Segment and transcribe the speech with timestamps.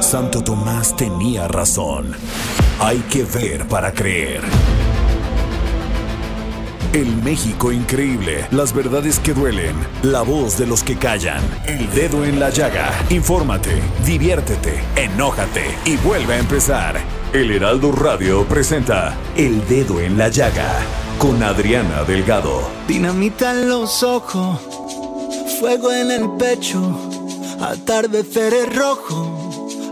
[0.00, 2.12] Santo Tomás tenía razón.
[2.80, 4.40] Hay que ver para creer.
[6.92, 12.24] El México increíble, las verdades que duelen, la voz de los que callan, el dedo
[12.24, 12.92] en la llaga.
[13.08, 17.00] Infórmate, diviértete, enójate y vuelve a empezar.
[17.32, 20.68] El Heraldo Radio presenta El Dedo en la Llaga
[21.16, 22.68] con Adriana Delgado.
[22.86, 24.60] Dinamita en los ojos,
[25.58, 26.94] fuego en el pecho,
[27.58, 29.31] atardeceres rojo,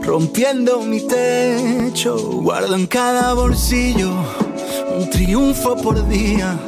[0.02, 2.16] rompiendo mi techo.
[2.16, 4.10] Guardo en cada bolsillo
[4.96, 6.58] un triunfo por día.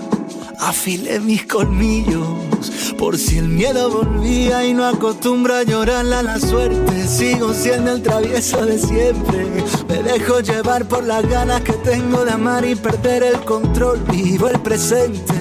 [0.58, 2.53] Afilé mis colmillos
[2.97, 7.08] por si el miedo volvía y no acostumbro a llorar a la suerte.
[7.08, 9.47] Sigo siendo el travieso de siempre.
[9.88, 14.05] Me dejo llevar por las ganas que tengo de amar y perder el control.
[14.08, 15.34] Vivo el presente.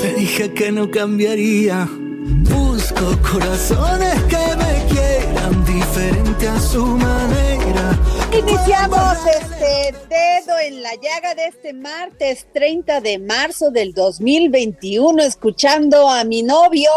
[0.00, 1.88] Te dije que no cambiaría.
[1.90, 4.47] Busco corazones que
[5.88, 7.98] diferente a su manera.
[8.32, 16.08] Iniciamos este dedo en la llaga de este martes 30 de marzo del 2021 escuchando
[16.08, 16.90] a mi novio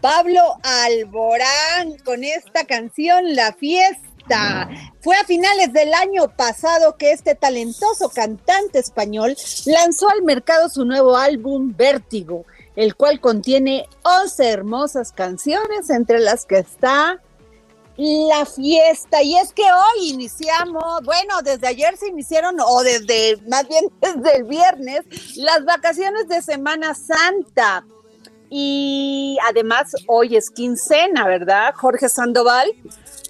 [0.00, 4.68] Pablo Alborán con esta canción La Fiesta.
[5.00, 9.36] Fue a finales del año pasado que este talentoso cantante español
[9.66, 16.46] lanzó al mercado su nuevo álbum Vértigo, el cual contiene 11 hermosas canciones entre las
[16.46, 17.20] que está
[17.96, 19.22] la fiesta.
[19.22, 24.36] Y es que hoy iniciamos, bueno, desde ayer se iniciaron, o desde, más bien desde
[24.36, 27.84] el viernes, las vacaciones de Semana Santa.
[28.50, 32.70] Y además hoy es quincena, ¿verdad, Jorge Sandoval?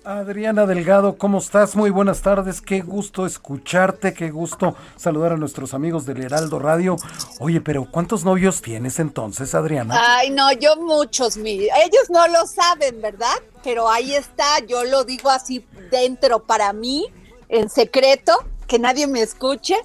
[0.04, 1.76] Adriana Delgado, ¿cómo estás?
[1.76, 6.96] Muy buenas tardes, qué gusto escucharte, qué gusto saludar a nuestros amigos del Heraldo Radio.
[7.38, 9.94] Oye, pero ¿cuántos novios tienes entonces, Adriana?
[9.98, 11.52] Ay, no, yo muchos, mi.
[11.62, 13.34] Ellos no lo saben, ¿verdad?
[13.62, 17.06] Pero ahí está, yo lo digo así dentro para mí,
[17.48, 18.34] en secreto,
[18.66, 19.76] que nadie me escuche.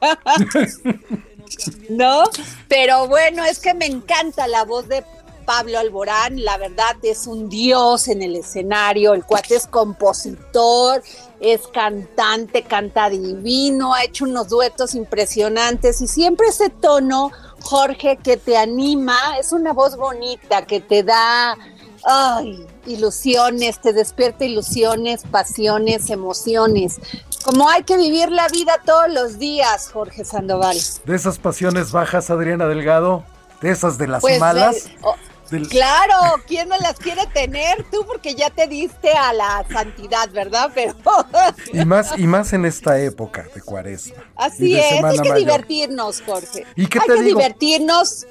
[1.90, 2.22] ¿No?
[2.68, 5.04] Pero bueno, es que me encanta la voz de
[5.50, 11.02] Pablo Alborán, la verdad es un dios en el escenario, el cuate es compositor,
[11.40, 18.36] es cantante, canta divino, ha hecho unos duetos impresionantes y siempre ese tono, Jorge, que
[18.36, 21.58] te anima, es una voz bonita, que te da
[22.04, 27.00] ay, ilusiones, te despierta ilusiones, pasiones, emociones.
[27.44, 30.78] Como hay que vivir la vida todos los días, Jorge Sandoval.
[31.04, 33.24] De esas pasiones bajas, Adriana Delgado,
[33.60, 34.86] de esas de las pues, malas.
[34.86, 35.16] Eh, oh,
[35.50, 35.68] del...
[35.68, 37.84] Claro, ¿quién no las quiere tener?
[37.90, 40.70] Tú porque ya te diste a la santidad, ¿verdad?
[40.74, 40.94] Pero
[41.72, 44.22] y más y más en esta época de Cuaresma.
[44.36, 46.66] Así es, hay que divertirnos, Jorge.
[46.76, 47.38] ¿Y qué hay te que digo?
[47.38, 48.26] divertirnos.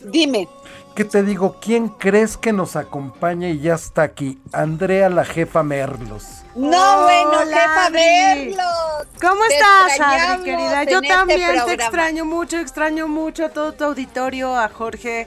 [0.00, 0.48] Dime.
[0.94, 1.58] ¿Qué te digo?
[1.60, 4.38] ¿Quién crees que nos acompaña y ya está aquí?
[4.52, 6.24] Andrea, la jefa Merlos.
[6.54, 9.06] No, bueno, jefa Merlos.
[9.20, 10.84] ¿Cómo Te estás, Adri, querida?
[10.84, 15.26] Yo este también te extraño mucho, extraño mucho a todo tu auditorio, a Jorge.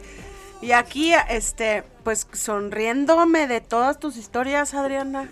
[0.61, 5.31] Y aquí, este, pues sonriéndome de todas tus historias, Adriana.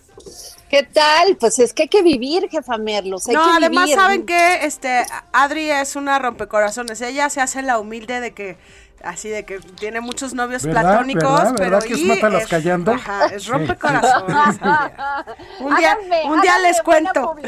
[0.69, 1.37] ¿Qué tal?
[1.37, 3.27] Pues es que hay que vivir, jefa Merlos.
[3.27, 3.99] Hay no, que además vivir.
[3.99, 7.01] saben que este Adri es una rompecorazones.
[7.01, 8.57] Ella se hace la humilde de que
[9.03, 10.81] así de que tiene muchos novios ¿Verdad?
[10.81, 11.53] platónicos, ¿Verdad?
[11.57, 12.93] pero ¿Verdad que es y mátalas callando?
[12.93, 14.35] Ajá, es rompecorazones.
[14.61, 15.25] Adriana.
[15.59, 17.35] Un día, Háganme- un día háganme les cuento.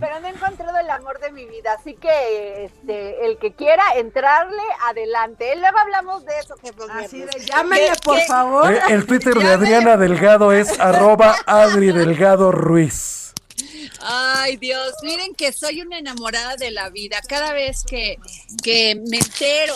[0.00, 3.82] Pero no he encontrado el amor de mi vida, así que este, el que quiera
[3.96, 5.54] entrarle, adelante.
[5.56, 8.72] Luego hablamos de eso, jefa Así de llámenle, ¿Qué- por qué- favor.
[8.72, 13.23] Eh, el Twitter de Adriana Delgado es arroba Adri Delgado Ruiz.
[14.00, 17.20] Ay, Dios, miren que soy una enamorada de la vida.
[17.28, 18.18] Cada vez que,
[18.62, 19.74] que me entero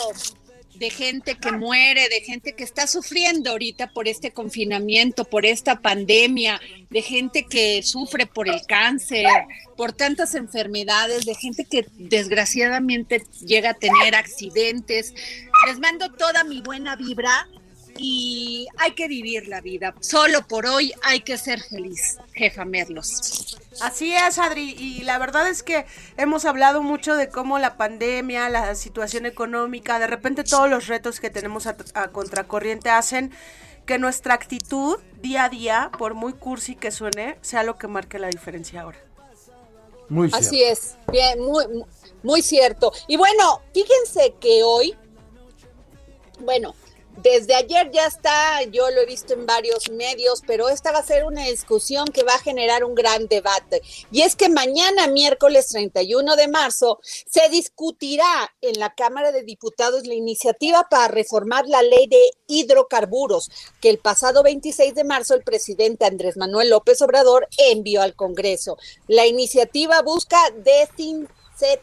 [0.79, 5.81] de gente que muere, de gente que está sufriendo ahorita por este confinamiento, por esta
[5.81, 6.59] pandemia,
[6.89, 9.27] de gente que sufre por el cáncer,
[9.75, 15.13] por tantas enfermedades, de gente que desgraciadamente llega a tener accidentes.
[15.67, 17.47] Les mando toda mi buena vibra
[17.99, 19.93] y hay que vivir la vida.
[19.99, 23.57] Solo por hoy hay que ser feliz, jefa Merlos.
[23.81, 25.85] Así es, Adri, y la verdad es que
[26.17, 31.19] hemos hablado mucho de cómo la pandemia, la situación económica, de repente todos los retos
[31.19, 31.75] que tenemos a,
[32.11, 33.31] contracorriente hacen
[33.85, 38.17] que nuestra actitud día a día, por muy cursi que suene, sea lo que marque
[38.17, 38.99] la diferencia ahora.
[40.07, 40.47] Muy cierto.
[40.47, 41.65] Así es, bien, muy,
[42.23, 42.91] muy cierto.
[43.07, 44.95] Y bueno, fíjense que hoy,
[46.39, 46.73] bueno,
[47.21, 51.03] desde ayer ya está, yo lo he visto en varios medios, pero esta va a
[51.03, 53.81] ser una discusión que va a generar un gran debate.
[54.11, 60.05] Y es que mañana, miércoles 31 de marzo, se discutirá en la Cámara de Diputados
[60.05, 63.49] la iniciativa para reformar la ley de hidrocarburos,
[63.81, 68.77] que el pasado 26 de marzo el presidente Andrés Manuel López Obrador envió al Congreso.
[69.07, 71.38] La iniciativa busca desinfectar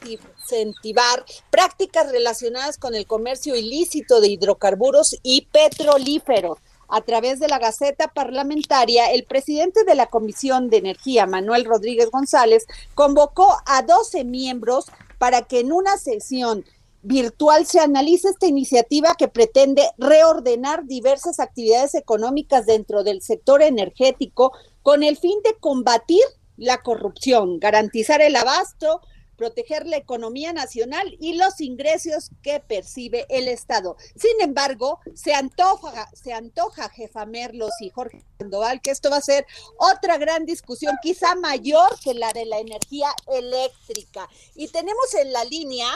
[0.06, 6.58] incentivar prácticas relacionadas con el comercio ilícito de hidrocarburos y petrolíferos.
[6.88, 12.10] A través de la Gaceta Parlamentaria, el presidente de la Comisión de Energía, Manuel Rodríguez
[12.10, 14.86] González, convocó a 12 miembros
[15.18, 16.64] para que en una sesión
[17.02, 24.52] virtual se analice esta iniciativa que pretende reordenar diversas actividades económicas dentro del sector energético
[24.82, 26.22] con el fin de combatir
[26.56, 29.00] la corrupción, garantizar el abasto,
[29.36, 33.96] proteger la economía nacional y los ingresos que percibe el Estado.
[34.16, 39.22] Sin embargo, se antoja, se antoja, jefa Merlos y Jorge Sandoval, que esto va a
[39.22, 39.46] ser
[39.78, 44.28] otra gran discusión, quizá mayor que la de la energía eléctrica.
[44.54, 45.88] Y tenemos en la línea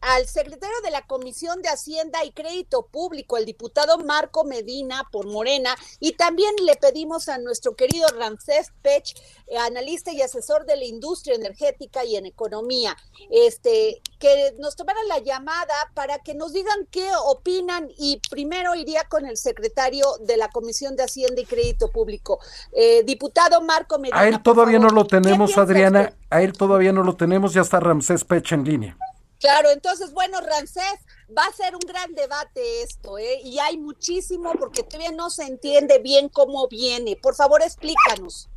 [0.00, 5.26] al secretario de la Comisión de Hacienda y Crédito Público, el diputado Marco Medina por
[5.26, 9.14] Morena, y también le pedimos a nuestro querido Ramsés Pech,
[9.48, 12.96] eh, analista y asesor de la industria energética y en economía,
[13.30, 19.04] este, que nos tomara la llamada para que nos digan qué opinan y primero iría
[19.08, 22.38] con el secretario de la Comisión de Hacienda y Crédito Público,
[22.72, 24.20] eh, diputado Marco Medina.
[24.20, 27.80] A él todavía no lo tenemos, Adriana, a él todavía no lo tenemos, ya está
[27.80, 28.96] Ramsés Pech en línea.
[29.40, 31.06] Claro, entonces, bueno, Rancés,
[31.36, 33.40] va a ser un gran debate esto, ¿eh?
[33.44, 37.16] Y hay muchísimo porque todavía no se entiende bien cómo viene.
[37.20, 38.48] Por favor, explícanos.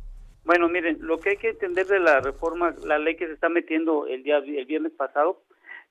[0.44, 3.48] Bueno, miren, lo que hay que entender de la reforma, la ley que se está
[3.48, 5.42] metiendo el día el viernes pasado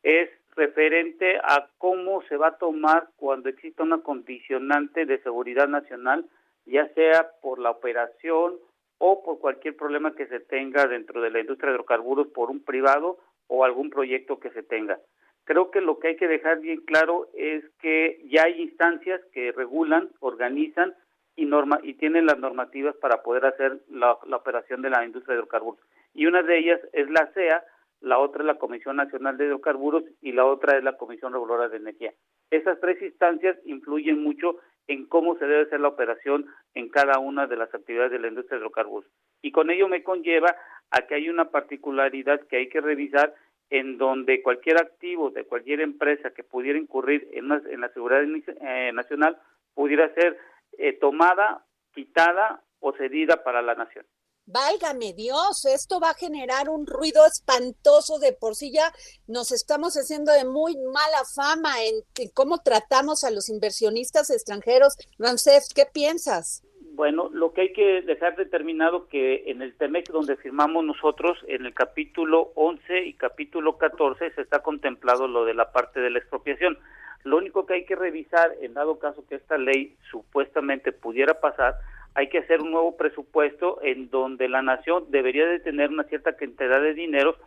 [0.02, 6.26] es referente a cómo se va a tomar cuando exista una condicionante de seguridad nacional,
[6.66, 8.58] ya sea por la operación
[8.98, 12.62] o por cualquier problema que se tenga dentro de la industria de hidrocarburos por un
[12.62, 14.98] privado o algún proyecto que se tenga.
[15.44, 19.52] Creo que lo que hay que dejar bien claro es que ya hay instancias que
[19.52, 20.94] regulan, organizan
[21.36, 25.40] y, norma, y tienen las normativas para poder hacer la, operación de la industria de
[25.40, 25.82] hidrocarburos.
[26.14, 27.64] Y una de ellas es la CEA,
[28.02, 31.68] la otra es la Comisión Nacional de Hidrocarburos y la otra es la Comisión Reguladora
[31.68, 32.14] de Energía.
[32.52, 34.58] Esas tres instancias influyen mucho
[34.90, 38.28] en cómo se debe hacer la operación en cada una de las actividades de la
[38.28, 39.10] industria de hidrocarburos.
[39.44, 40.56] Y con ello me conlleva
[40.90, 43.36] a que hay una particularidad que hay que revisar
[43.70, 49.38] en donde cualquier activo de cualquier empresa que pudiera incurrir en, la seguridad eh, nacional
[49.76, 50.40] pudiera ser
[50.80, 51.64] eh, tomada,
[51.94, 54.08] quitada o cedida para la nación.
[54.52, 58.92] Válgame Dios, esto va a generar un ruido espantoso de por sí ya
[59.28, 64.98] nos estamos haciendo de muy mala fama en, en cómo tratamos a los inversionistas extranjeros.
[65.20, 66.64] Ramsés, ¿qué piensas?
[66.94, 71.68] Bueno, lo que hay que dejar determinado que en el TEMEC donde firmamos nosotros, en
[71.68, 76.18] el capítulo 11 y capítulo 14 se está contemplado lo de la parte de la
[76.18, 76.76] expropiación.
[77.24, 81.76] Lo único que hay que revisar, en dado caso que esta ley supuestamente pudiera pasar,
[82.20, 86.36] hay que hacer un nuevo presupuesto en donde la nación debería de tener una cierta
[86.36, 87.38] cantidad de dinero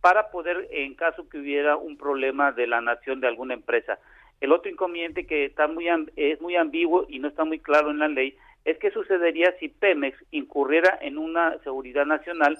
[0.00, 3.98] para poder, en caso que hubiera un problema de la nación de alguna empresa.
[4.40, 7.98] El otro inconveniente que está muy es muy ambiguo y no está muy claro en
[7.98, 12.56] la ley es qué sucedería si Pemex incurriera en una seguridad nacional,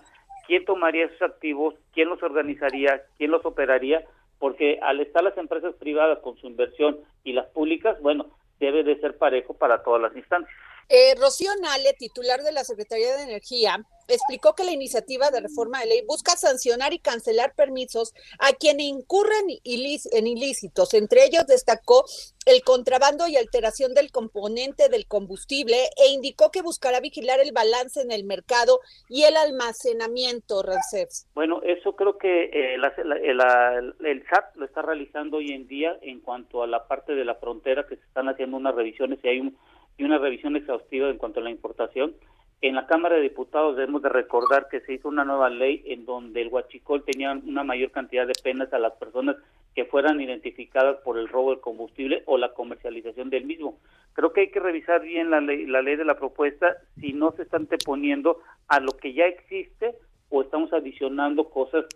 [0.48, 4.02] quién tomaría esos activos, quién los organizaría, quién los operaría,
[4.40, 8.26] porque al estar las empresas privadas con su inversión y las públicas, bueno,
[8.58, 10.52] debe de ser parejo para todas las instancias.
[10.92, 13.78] Eh, Rocío Nale, titular de la Secretaría de Energía,
[14.08, 18.86] explicó que la iniciativa de reforma de ley busca sancionar y cancelar permisos a quienes
[18.86, 20.92] incurren en ilícitos.
[20.94, 22.04] Entre ellos destacó
[22.44, 28.00] el contrabando y alteración del componente del combustible e indicó que buscará vigilar el balance
[28.00, 31.28] en el mercado y el almacenamiento, Rancés.
[31.34, 36.64] Bueno, eso creo que eh, el SAT lo está realizando hoy en día en cuanto
[36.64, 39.56] a la parte de la frontera que se están haciendo unas revisiones y hay un,
[40.00, 42.14] y una revisión exhaustiva en cuanto a la importación
[42.62, 46.04] en la Cámara de Diputados debemos de recordar que se hizo una nueva ley en
[46.04, 49.36] donde el huachicol tenía una mayor cantidad de penas a las personas
[49.74, 53.78] que fueran identificadas por el robo del combustible o la comercialización del mismo.
[54.12, 57.32] Creo que hay que revisar bien la ley, la ley de la propuesta si no
[57.32, 59.94] se están anteponiendo a lo que ya existe
[60.28, 61.86] o estamos adicionando cosas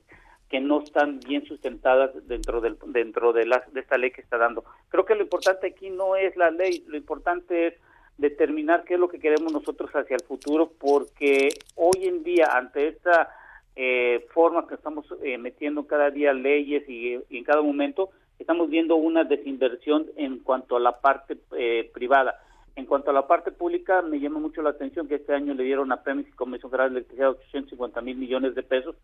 [0.48, 4.38] que no están bien sustentadas dentro del dentro de la, de esta ley que está
[4.38, 4.64] dando.
[4.88, 7.74] Creo que lo importante aquí no es la ley, lo importante es
[8.18, 12.88] determinar qué es lo que queremos nosotros hacia el futuro, porque hoy en día, ante
[12.88, 13.30] esta
[13.76, 18.96] eh, forma que estamos eh, metiendo cada día leyes y, en cada momento, estamos viendo
[18.96, 22.40] una desinversión en cuanto a la parte eh, privada.
[22.76, 25.62] En cuanto a la parte pública, me llama mucho la atención que este año le
[25.62, 28.96] dieron a Pemex y Comisión Federal de Electricidad 850 mil millones de pesos,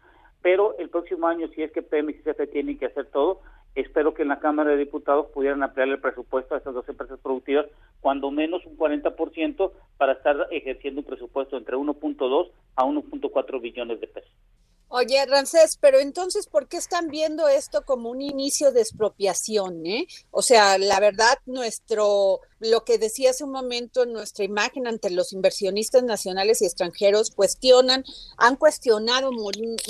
[0.42, 3.42] pero el próximo año, si es que Pemex y CFE tienen que hacer todo,
[3.74, 7.18] espero que en la Cámara de Diputados pudieran ampliar el presupuesto a estas dos empresas
[7.20, 7.66] productivas,
[8.00, 14.06] cuando menos un 40%, para estar ejerciendo un presupuesto entre 1.2 a 1.4 billones de
[14.06, 14.32] pesos.
[14.92, 19.86] Oye, Rancés, pero entonces, ¿por qué están viendo esto como un inicio de expropiación?
[19.86, 20.08] Eh?
[20.32, 25.32] O sea, la verdad, nuestro, lo que decía hace un momento, nuestra imagen ante los
[25.32, 28.02] inversionistas nacionales y extranjeros cuestionan,
[28.36, 29.30] han cuestionado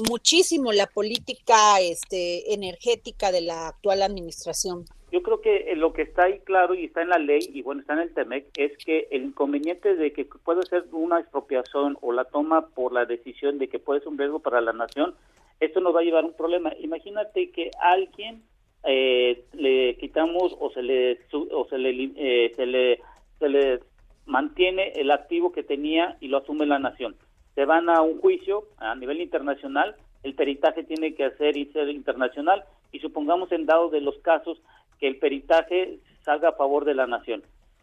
[0.07, 4.85] muchísimo la política este, energética de la actual administración.
[5.13, 7.63] Yo creo que eh, lo que está ahí claro y está en la ley y
[7.63, 11.99] bueno, está en el TEMEC es que el inconveniente de que puede ser una expropiación
[12.01, 15.15] o la toma por la decisión de que puede ser un riesgo para la nación,
[15.59, 16.73] esto nos va a llevar a un problema.
[16.79, 18.43] Imagínate que alguien
[18.85, 23.01] eh, le quitamos o se le o se le, eh, se le
[23.39, 23.81] se le
[24.27, 27.17] mantiene el activo que tenía y lo asume la nación.
[27.57, 31.89] Se van a un juicio a nivel internacional, el peritaje tiene que hacer y ser
[31.89, 34.61] internacional y supongamos en dado de los casos
[35.01, 37.43] que el peritaje salga a favor de la nación.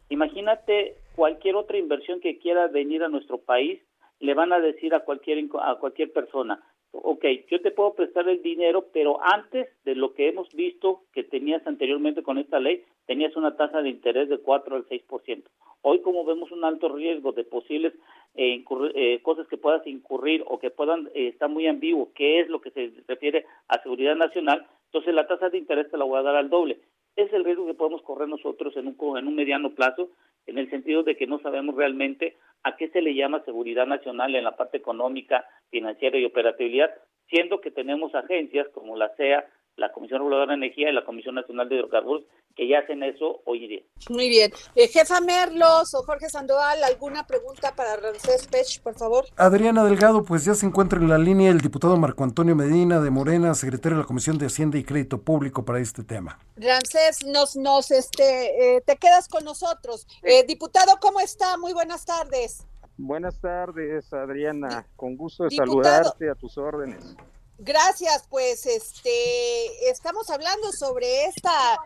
[0.10, 3.82] Imagínate cualquier otra inversión que quiera venir a nuestro país,
[4.20, 8.42] le van a decir a cualquier a cualquier persona, ok, yo te puedo prestar el
[8.42, 13.36] dinero, pero antes de lo que hemos visto que tenías anteriormente con esta ley, tenías
[13.36, 15.44] una tasa de interés de 4 al 6%.
[15.82, 17.94] Hoy como vemos un alto riesgo de posibles
[18.36, 18.64] eh,
[18.96, 22.72] eh, cosas que puedas incurrir o que puedan eh, muy ambiguo, qué es lo que
[22.72, 26.36] se refiere a seguridad nacional, entonces la tasa de interés te la voy a dar
[26.36, 26.80] al doble
[27.18, 30.12] es el riesgo que podemos correr nosotros en un, en un mediano plazo,
[30.46, 34.36] en el sentido de que no sabemos realmente a qué se le llama seguridad nacional
[34.36, 36.92] en la parte económica, financiera y operatividad,
[37.28, 39.46] siendo que tenemos agencias como la CEA,
[39.78, 42.24] la Comisión Reguladora de Energía y la Comisión Nacional de Hidrocarburos
[42.56, 43.82] que ya hacen eso hoy en día.
[44.10, 44.52] Muy bien.
[44.76, 49.26] Eh, jefa Merlos o Jorge Sandoval, ¿alguna pregunta para Rancés Pech, por favor?
[49.38, 53.12] Adriana Delgado, pues ya se encuentra en la línea el diputado Marco Antonio Medina de
[53.12, 56.40] Morena, secretario de la Comisión de Hacienda y Crédito Público para este tema.
[56.56, 60.08] Rancés, nos, nos, este, eh, te quedas con nosotros.
[60.24, 61.60] Eh, diputado, ¿cómo está?
[61.60, 62.66] Muy buenas tardes.
[62.98, 64.88] Buenas tardes, Adriana.
[64.96, 67.16] Con gusto de saludarte a tus órdenes.
[67.60, 71.80] Gracias, pues este estamos hablando sobre esta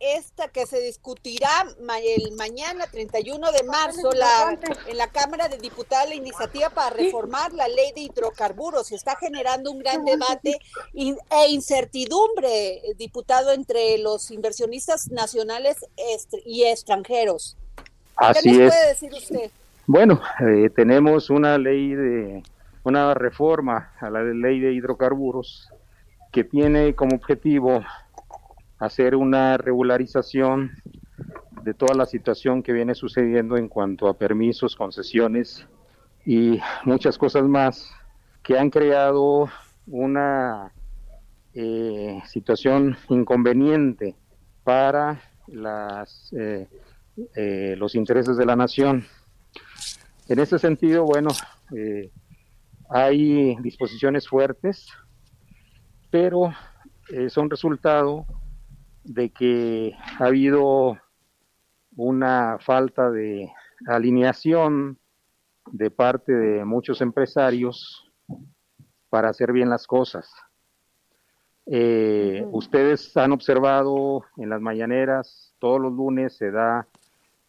[0.00, 1.66] esta que se discutirá
[2.02, 7.52] el mañana 31 de marzo la, en la Cámara de Diputados la iniciativa para reformar
[7.52, 8.92] la ley de hidrocarburos.
[8.92, 10.58] Está generando un gran debate
[10.94, 15.76] e incertidumbre, diputado, entre los inversionistas nacionales
[16.44, 17.56] y extranjeros.
[18.16, 19.50] Así ¿Qué nos puede decir usted?
[19.86, 22.42] Bueno, eh, tenemos una ley de
[22.86, 25.68] una reforma a la ley de hidrocarburos
[26.30, 27.84] que tiene como objetivo
[28.78, 30.70] hacer una regularización
[31.64, 35.66] de toda la situación que viene sucediendo en cuanto a permisos, concesiones
[36.24, 37.90] y muchas cosas más
[38.44, 39.48] que han creado
[39.88, 40.72] una
[41.54, 44.14] eh, situación inconveniente
[44.62, 46.68] para las, eh,
[47.34, 49.04] eh, los intereses de la nación.
[50.28, 51.30] En ese sentido, bueno,
[52.88, 54.86] hay disposiciones fuertes,
[56.10, 56.52] pero
[57.08, 58.26] eh, son resultado
[59.04, 60.98] de que ha habido
[61.96, 63.50] una falta de
[63.86, 64.98] alineación
[65.72, 68.10] de parte de muchos empresarios
[69.08, 70.30] para hacer bien las cosas.
[71.66, 76.86] Eh, ustedes han observado en las mañaneras, todos los lunes se da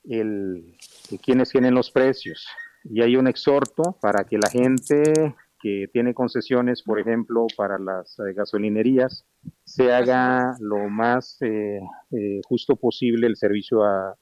[0.03, 0.75] el,
[1.11, 2.47] de quiénes tienen los precios
[2.89, 8.19] y hay un exhorto para que la gente que tiene concesiones, por ejemplo, para las
[8.19, 9.25] eh, gasolinerías,
[9.63, 11.79] se haga lo más eh,
[12.11, 14.15] eh, justo posible el servicio a,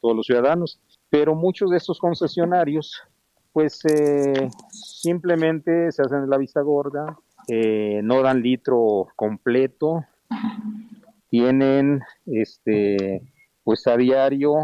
[0.00, 0.80] todos los ciudadanos.
[1.10, 3.02] Pero muchos de estos concesionarios,
[3.52, 3.80] pues
[4.70, 7.18] simplemente se hacen la vista gorda,
[8.02, 10.04] no dan litro completo,
[11.28, 13.22] tienen, este,
[13.64, 14.54] pues a diario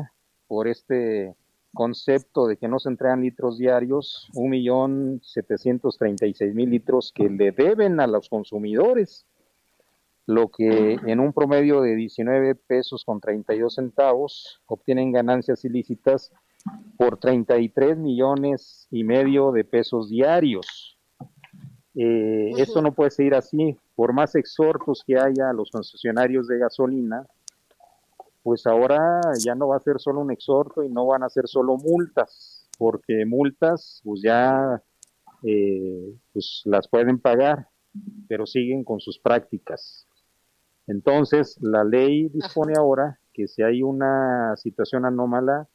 [0.46, 1.34] por este
[1.78, 6.70] concepto de que no se entregan litros diarios, un millón setecientos treinta y seis mil
[6.70, 9.26] litros que le deben a los consumidores,
[10.26, 16.32] lo que en un promedio de 19 pesos con 32 centavos obtienen ganancias ilícitas
[16.96, 20.98] por 33 millones y medio de pesos diarios.
[21.94, 23.78] Eh, esto no puede seguir así.
[23.94, 27.24] Por más exhortos que haya a los concesionarios de gasolina,
[28.42, 31.46] pues ahora ya no va a ser solo un exhorto y no van a ser
[31.46, 34.82] solo multas, porque multas pues ya
[35.42, 37.68] eh, pues las pueden pagar,
[38.28, 40.06] pero siguen con sus prácticas.
[40.86, 45.68] Entonces, la ley dispone ahora que si hay una situación anómala,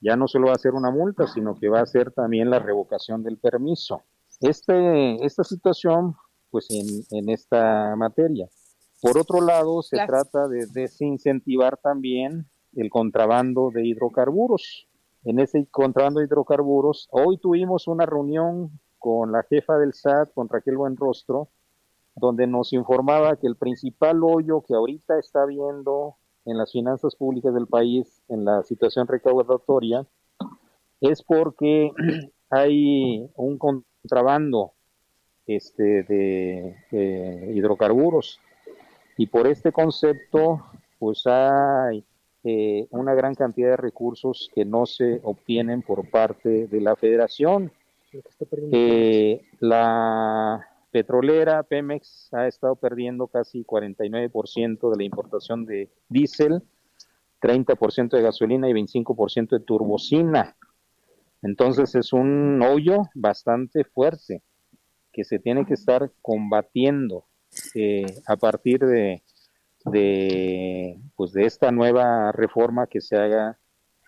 [0.00, 2.58] ya no solo va a ser una multa, sino que va a ser también la
[2.58, 4.02] revocación del permiso.
[4.40, 6.14] Este, esta situación,
[6.50, 8.48] pues en, en esta materia.
[9.00, 14.88] Por otro lado, se trata de desincentivar también el contrabando de hidrocarburos.
[15.24, 20.50] En ese contrabando de hidrocarburos, hoy tuvimos una reunión con la jefa del SAT, con
[20.50, 21.48] Raquel Buenrostro,
[22.14, 27.54] donde nos informaba que el principal hoyo que ahorita está viendo en las finanzas públicas
[27.54, 30.06] del país, en la situación recaudatoria,
[31.00, 31.90] es porque
[32.50, 34.72] hay un contrabando
[35.46, 38.40] este, de hidrocarburos
[39.20, 40.64] y por este concepto,
[40.98, 42.02] pues hay
[42.42, 47.70] eh, una gran cantidad de recursos que no se obtienen por parte de la federación.
[48.72, 56.62] Eh, la petrolera Pemex ha estado perdiendo casi 49% de la importación de diésel,
[57.42, 60.56] 30% de gasolina y 25% de turbocina.
[61.42, 64.42] Entonces es un hoyo bastante fuerte
[65.12, 67.26] que se tiene que estar combatiendo
[67.74, 69.22] eh, a partir de,
[69.84, 73.58] de, pues de esta nueva reforma que se haga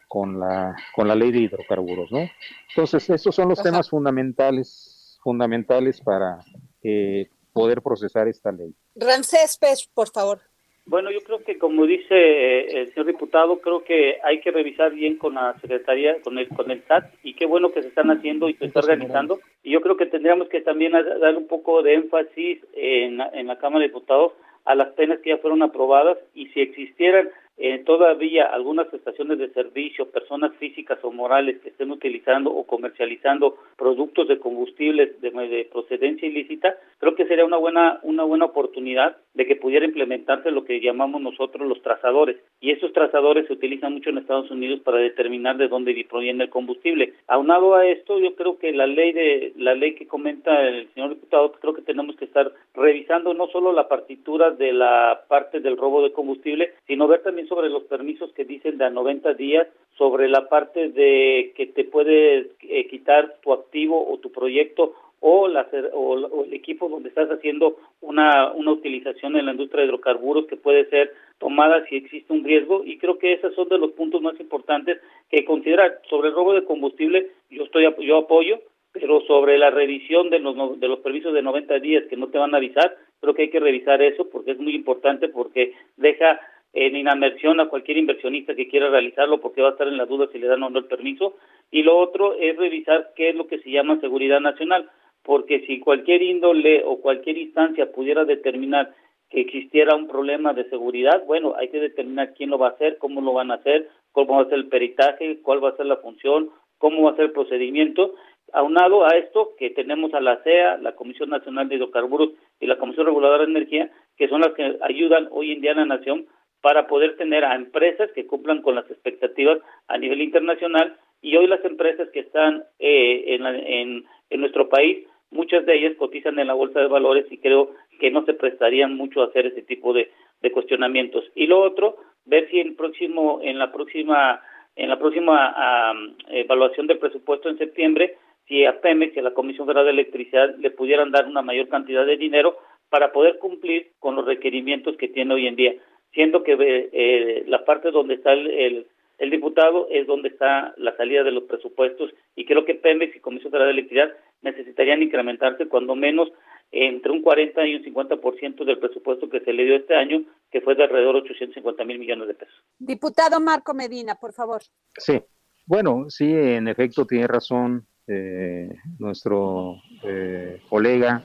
[0.08, 2.28] con la, con la ley de hidrocarburos, ¿no?
[2.68, 6.38] Entonces, estos son los temas fundamentales, fundamentales para
[6.82, 8.74] eh, poder procesar esta ley.
[8.94, 10.40] Rancés Pech, por favor.
[10.84, 14.92] Bueno, yo creo que como dice eh, el señor diputado, creo que hay que revisar
[14.92, 18.10] bien con la Secretaría, con el, con el SAT, y qué bueno que se están
[18.10, 19.38] haciendo y se está organizando.
[19.62, 23.58] Y yo creo que tendríamos que también dar un poco de énfasis en, en la
[23.58, 24.32] Cámara de Diputados
[24.64, 29.50] a las penas que ya fueron aprobadas y si existieran eh, todavía algunas estaciones de
[29.50, 35.68] servicio, personas físicas o morales que estén utilizando o comercializando productos de combustibles de, de,
[35.72, 40.64] procedencia ilícita, creo que sería una buena una buena oportunidad de que pudiera implementarse lo
[40.64, 42.36] que llamamos nosotros los trazadores.
[42.60, 46.50] Y esos trazadores se utilizan mucho en Estados Unidos para determinar de dónde proviene el
[46.50, 47.14] combustible.
[47.26, 51.10] Aunado a esto, yo creo que la ley de la ley que comenta el señor
[51.10, 55.76] diputado, creo que tenemos que estar revisando no solo la partitura de la parte del
[55.76, 59.68] robo de combustible, sino ver también sobre los permisos que dicen de a 90 días,
[59.96, 65.46] sobre la parte de que te puede eh, quitar tu activo o tu proyecto o,
[65.46, 70.46] la, o, el equipo donde estás haciendo una, una utilización en la industria de hidrocarburos
[70.46, 73.92] que puede ser tomada si existe un riesgo y creo que esos son de los
[73.92, 74.98] puntos más importantes
[75.30, 76.00] que considerar.
[76.10, 78.60] Sobre el robo de combustible yo estoy yo apoyo,
[78.92, 82.38] pero sobre la revisión de los, de los permisos de 90 días que no te
[82.38, 86.40] van a avisar, creo que hay que revisar eso porque es muy importante porque deja
[86.72, 90.28] en inmersión a cualquier inversionista que quiera realizarlo porque va a estar en la duda
[90.32, 91.36] si le dan o no el permiso.
[91.70, 94.88] Y lo otro es revisar qué es lo que se llama seguridad nacional
[95.22, 98.92] porque si cualquier índole o cualquier instancia pudiera determinar
[99.30, 102.98] que existiera un problema de seguridad, bueno, hay que determinar quién lo va a hacer,
[102.98, 105.86] cómo lo van a hacer, cómo va a ser el peritaje, cuál va a ser
[105.86, 108.14] la función, cómo va a ser el procedimiento.
[108.52, 112.30] Aunado a esto, que tenemos a la CEA, la Comisión Nacional de Hidrocarburos
[112.60, 115.76] y la Comisión Reguladora de Energía, que son las que ayudan hoy en día a
[115.76, 116.26] la nación
[116.62, 121.46] para poder tener a empresas que cumplan con las expectativas a nivel internacional y hoy
[121.46, 126.46] las empresas que están eh, en, en, en nuestro país muchas de ellas cotizan en
[126.46, 129.92] la bolsa de valores y creo que no se prestarían mucho a hacer ese tipo
[129.92, 130.10] de,
[130.52, 131.24] cuestionamientos.
[131.36, 134.40] Y lo otro, ver si en próximo, en la próxima,
[134.74, 135.94] en la próxima
[136.28, 138.16] evaluación del presupuesto en septiembre,
[138.48, 141.68] si a Pemex y a la Comisión Federal de Electricidad le pudieran dar una mayor
[141.68, 142.58] cantidad de dinero
[142.90, 145.74] para poder cumplir con los requerimientos que tiene hoy en día,
[146.12, 148.86] siendo que eh, la parte donde está el,
[149.18, 153.20] el diputado es donde está la salida de los presupuestos y creo que Pemex y
[153.20, 156.32] Comisión Federal de Electricidad necesitarían incrementarse cuando menos
[156.72, 160.62] entre un 40 y un 50% del presupuesto que se le dio este año, que
[160.62, 162.54] fue de alrededor de 850 mil millones de pesos.
[162.78, 164.62] Diputado Marco Medina, por favor.
[164.96, 165.20] Sí,
[165.66, 171.22] bueno, sí, en efecto tiene razón eh, nuestro eh, colega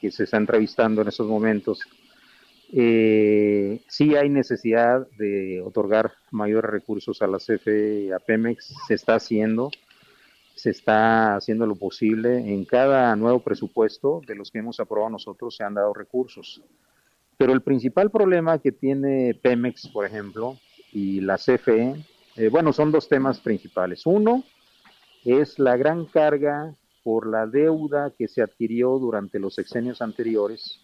[0.00, 1.80] que se está entrevistando en estos momentos.
[2.72, 8.94] Eh, sí hay necesidad de otorgar mayores recursos a la CFE y a Pemex, se
[8.94, 9.70] está haciendo
[10.60, 12.36] se está haciendo lo posible.
[12.52, 16.62] En cada nuevo presupuesto de los que hemos aprobado nosotros se han dado recursos.
[17.38, 20.58] Pero el principal problema que tiene Pemex, por ejemplo,
[20.92, 22.04] y la CFE,
[22.36, 24.04] eh, bueno, son dos temas principales.
[24.04, 24.44] Uno
[25.24, 30.78] es la gran carga por la deuda que se adquirió durante los sexenios anteriores.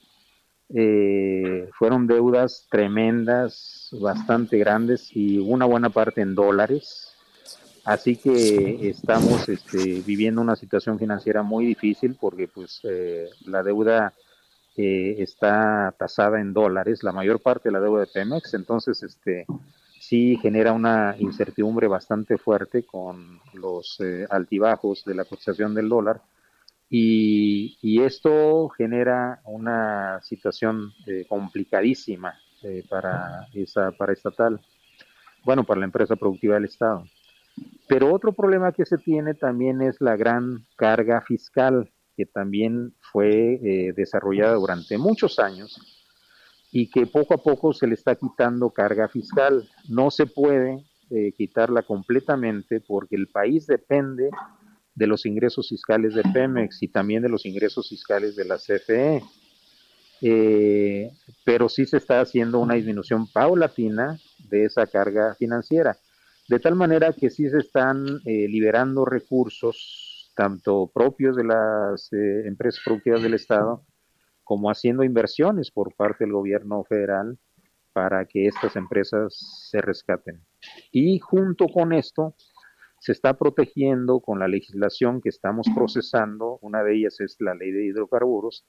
[0.74, 7.12] Eh, fueron deudas tremendas, bastante grandes y una buena parte en dólares.
[7.84, 14.12] Así que estamos este, viviendo una situación financiera muy difícil porque pues eh, la deuda
[14.76, 19.46] eh, está tasada en dólares, la mayor parte de la deuda de Pemex, entonces este
[20.00, 26.20] sí genera una incertidumbre bastante fuerte con los eh, altibajos de la cotización del dólar
[26.88, 30.92] y, esto genera una situación
[31.28, 32.34] complicadísima
[32.88, 34.60] para esa para estatal,
[35.44, 37.04] bueno para la empresa productiva del Estado.
[37.88, 43.60] Pero otro problema que se tiene también es la gran carga fiscal, que también fue
[43.62, 45.80] eh, desarrollada durante muchos años
[46.72, 49.68] y que poco a poco se le está quitando carga fiscal.
[49.88, 54.30] No se puede eh, quitarla completamente porque el país depende
[54.96, 59.22] de los ingresos fiscales de Pemex y también de los ingresos fiscales de la CFE.
[60.22, 61.12] Eh,
[61.44, 65.98] pero sí se está haciendo una disminución paulatina de esa carga financiera.
[66.48, 72.46] De tal manera que sí se están eh, liberando recursos, tanto propios de las eh,
[72.46, 73.84] empresas productivas del Estado,
[74.44, 77.38] como haciendo inversiones por parte del gobierno federal
[77.92, 80.40] para que estas empresas se rescaten.
[80.90, 82.34] Y junto con esto,
[82.98, 87.70] se está protegiendo con la legislación que estamos procesando, una de ellas es la ley
[87.70, 88.64] de hidrocarburos,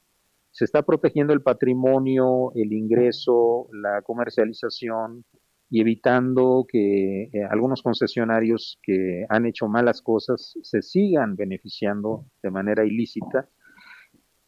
[0.51, 5.23] se está protegiendo el patrimonio, el ingreso, la comercialización,
[5.69, 12.51] y evitando que eh, algunos concesionarios que han hecho malas cosas se sigan beneficiando de
[12.51, 13.49] manera ilícita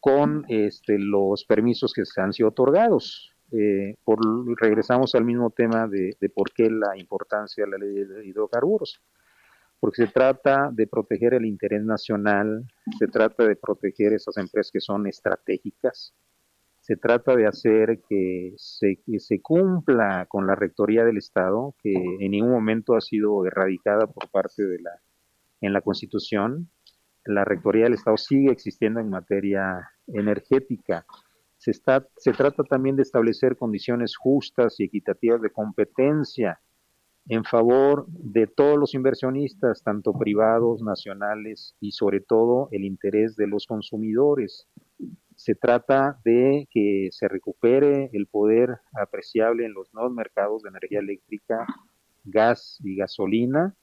[0.00, 3.32] con este, los permisos que se han sido otorgados.
[3.52, 4.18] Eh, por,
[4.60, 9.02] regresamos al mismo tema de, de, por qué la importancia de la ley de hidrocarburos,
[9.80, 12.66] porque se trata de proteger el interés nacional,
[12.98, 16.14] se trata de proteger esas empresas que son estratégicas,
[16.80, 22.30] se trata de hacer que se, se cumpla con la rectoría del Estado, que en
[22.30, 24.90] ningún momento ha sido erradicada por parte de la,
[25.60, 26.70] en la Constitución.
[27.24, 31.06] La rectoría del Estado sigue existiendo en materia energética.
[31.58, 36.60] Se, está, se trata también de establecer condiciones justas y equitativas de competencia
[37.28, 43.46] en favor de todos los inversionistas, tanto privados, nacionales y sobre todo el interés de
[43.46, 44.66] los consumidores
[45.40, 50.98] se trata de que se recupere el poder apreciable en los nuevos mercados de energía
[50.98, 51.66] eléctrica,
[52.24, 53.74] gas y gasolina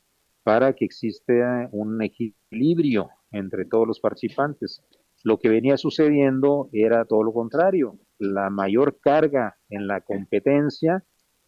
[0.43, 4.83] para que exista un equilibrio entre todos los participantes.
[5.23, 7.97] Lo que venía sucediendo era todo lo contrario.
[8.19, 11.03] La mayor carga en la competencia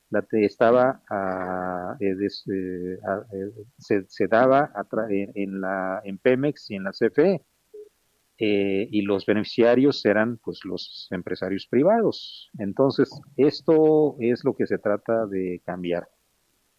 [0.10, 1.02] la estaba
[2.00, 3.00] eh, eh,
[3.34, 4.72] eh, se, daba
[5.10, 7.42] en, la, en Pemex y en la CFE
[8.42, 12.50] y los beneficiarios serán pues los empresarios privados.
[12.58, 16.08] Entonces, esto es lo que se trata de cambiar.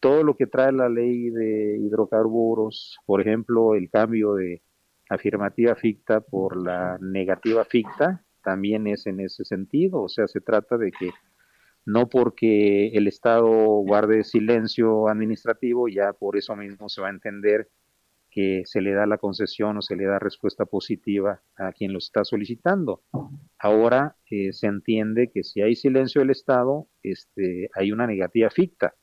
[0.00, 4.62] Todo lo que trae la ley de hidrocarburos, por ejemplo, el cambio de
[5.10, 10.00] afirmativa ficta por la negativa ficta, también es en ese sentido.
[10.00, 11.10] O sea, se trata de que
[11.86, 17.68] no porque el Estado guarde silencio administrativo, ya por eso mismo se va a entender
[18.30, 21.98] que se le da la concesión o se le da respuesta positiva a quien lo
[21.98, 23.02] está solicitando.
[23.58, 28.94] Ahora eh, se entiende que si hay silencio del Estado, este, hay una negativa ficta.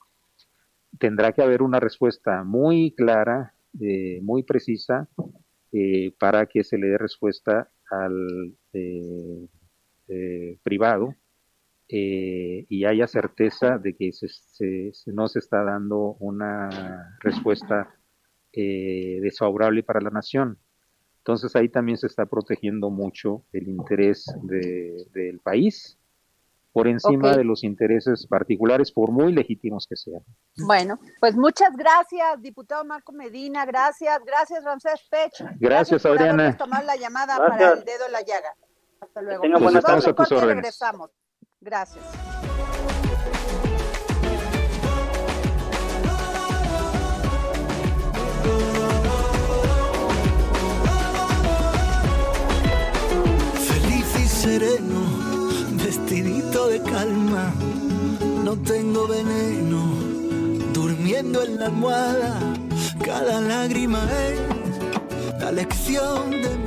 [0.98, 5.10] Tendrá que haber una respuesta muy clara, eh, muy precisa,
[5.74, 8.56] eh, para que se le dé respuesta al
[10.64, 11.16] privado
[11.90, 14.12] y haya certeza de que
[15.08, 17.96] no se está dando una respuesta
[18.54, 20.58] eh, desfavorable para la nación.
[21.20, 25.98] Entonces ahí también se está protegiendo mucho el interés del país
[26.72, 30.22] por encima de los intereses particulares, por muy legítimos que sean.
[30.58, 35.58] Bueno, pues muchas gracias, diputado Marco Medina, gracias, gracias Ramsés Pech.
[35.60, 36.50] Gracias, Adriana.
[36.50, 38.56] Por tomar la llamada para el dedo en la llaga.
[39.02, 39.44] Hasta luego.
[39.44, 40.56] A tus órdenes.
[40.56, 41.12] regresamos.
[41.68, 42.06] Gracias.
[53.68, 55.02] Feliz y sereno,
[55.84, 57.52] vestidito de calma,
[58.46, 59.84] no tengo veneno,
[60.74, 62.40] durmiendo en la almohada,
[63.04, 66.67] cada lágrima es la lección de mi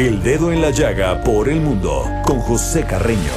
[0.00, 3.34] El dedo en la llaga por el mundo con José Carreño.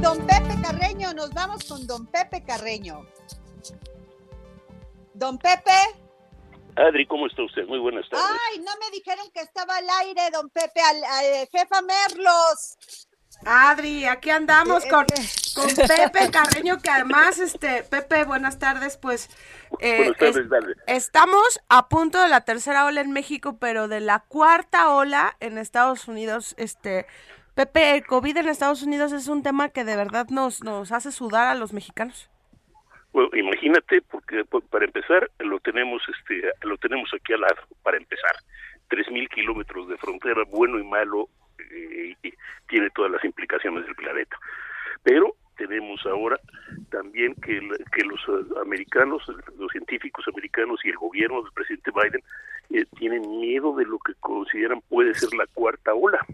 [0.00, 3.04] Don Pepe Carreño, nos vamos con Don Pepe Carreño.
[5.14, 5.72] Don Pepe.
[6.76, 7.66] Adri, ¿cómo está usted?
[7.66, 8.24] Muy buenas tardes.
[8.52, 12.76] Ay, no me dijeron que estaba al aire, don Pepe, al, jefa Merlos.
[13.44, 15.04] Adri, aquí andamos con,
[15.54, 19.28] con Pepe Carreño, que además, este, Pepe, buenas tardes, pues
[19.80, 20.12] eh,
[20.86, 25.58] estamos a punto de la tercera ola en México, pero de la cuarta ola en
[25.58, 27.06] Estados Unidos, este,
[27.54, 31.12] Pepe, el COVID en Estados Unidos es un tema que de verdad nos, nos hace
[31.12, 32.30] sudar a los mexicanos.
[33.12, 37.98] Bueno, imagínate, porque pues, para empezar lo tenemos, este, lo tenemos aquí al lado, para
[37.98, 38.36] empezar,
[38.88, 41.28] tres mil kilómetros de frontera, bueno y malo,
[42.94, 44.36] todas las implicaciones del planeta.
[45.02, 46.38] Pero tenemos ahora
[46.90, 47.60] también que,
[47.94, 49.22] que los eh, americanos,
[49.58, 52.22] los científicos americanos y el gobierno del presidente Biden
[52.70, 56.24] eh, tienen miedo de lo que consideran puede ser la cuarta ola,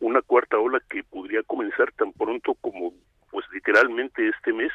[0.00, 2.92] una cuarta ola que podría comenzar tan pronto como
[3.30, 4.72] pues literalmente este mes,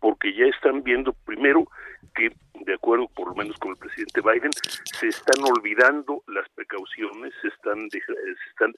[0.00, 1.64] porque ya están viendo primero
[2.14, 2.34] que,
[2.66, 4.50] de acuerdo por lo menos con el presidente Biden,
[4.84, 8.74] se están olvidando las precauciones, se están, se están eh,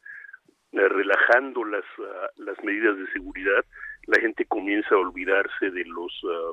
[1.15, 3.65] relajando las, ah, las medidas de seguridad,
[4.07, 6.53] la gente comienza a olvidarse de los ah,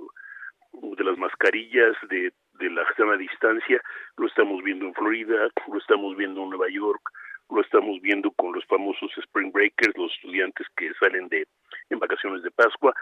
[0.74, 3.82] de las mascarillas, de, de la sana distancia,
[4.18, 7.02] lo estamos viendo en Florida, lo estamos viendo en Nueva York,
[7.50, 11.46] lo estamos viendo con los famosos Spring Breakers, los estudiantes que salen de
[11.90, 12.94] en vacaciones de Pascua,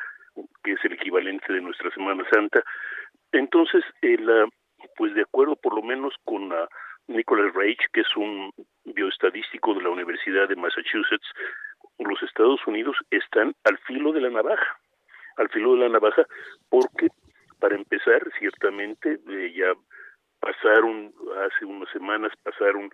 [0.63, 2.63] que es el equivalente de nuestra Semana Santa.
[3.31, 4.47] Entonces, el, ah,
[4.97, 6.67] pues de acuerdo por lo menos con la
[7.07, 8.51] Nicholas Reich, que es un
[8.99, 11.27] bioestadístico de la Universidad de Massachusetts,
[11.99, 14.79] los Estados Unidos están al filo de la navaja,
[15.37, 16.25] al filo de la navaja,
[16.69, 17.07] porque
[17.59, 19.73] para empezar, ciertamente eh, ya
[20.39, 21.13] pasaron,
[21.45, 22.89] hace unas semanas pasaron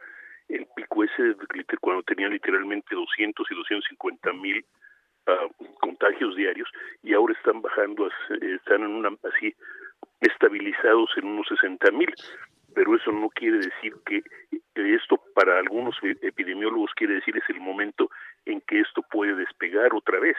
[0.50, 1.36] el pico ese
[1.82, 4.66] cuando tenían literalmente 200 y 250 mil
[5.28, 5.48] ah,
[5.80, 6.70] contagios diarios
[7.02, 8.10] y ahora están bajando,
[8.42, 9.56] están en una así
[10.22, 12.14] estabilizados en unos 60 mil.
[12.74, 14.22] Pero eso no quiere decir que
[14.76, 18.10] esto para algunos e-, epidemiólogos quiere decir es el momento
[18.46, 20.36] en que esto puede despegar otra vez.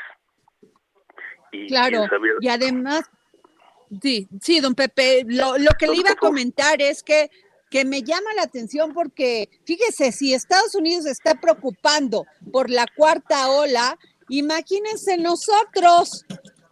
[1.53, 2.05] Y claro,
[2.40, 3.09] y además,
[4.03, 7.31] sí, sí, don Pepe, lo, lo que le iba a comentar es que,
[7.70, 13.49] que me llama la atención porque, fíjese, si Estados Unidos está preocupando por la cuarta
[13.49, 13.96] ola,
[14.29, 16.27] imagínense nosotros,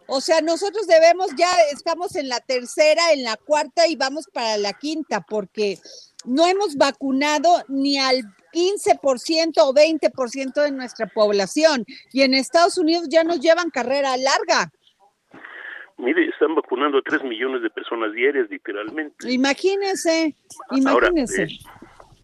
[0.07, 4.57] O sea, nosotros debemos, ya estamos en la tercera, en la cuarta y vamos para
[4.57, 5.79] la quinta, porque
[6.25, 11.85] no hemos vacunado ni al 15% o 20% de nuestra población.
[12.11, 14.71] Y en Estados Unidos ya nos llevan carrera larga.
[15.97, 19.31] Mire, están vacunando a 3 millones de personas diarias, literalmente.
[19.31, 20.35] Imagínense,
[20.71, 21.41] imagínense.
[21.41, 21.59] Ahora, eh,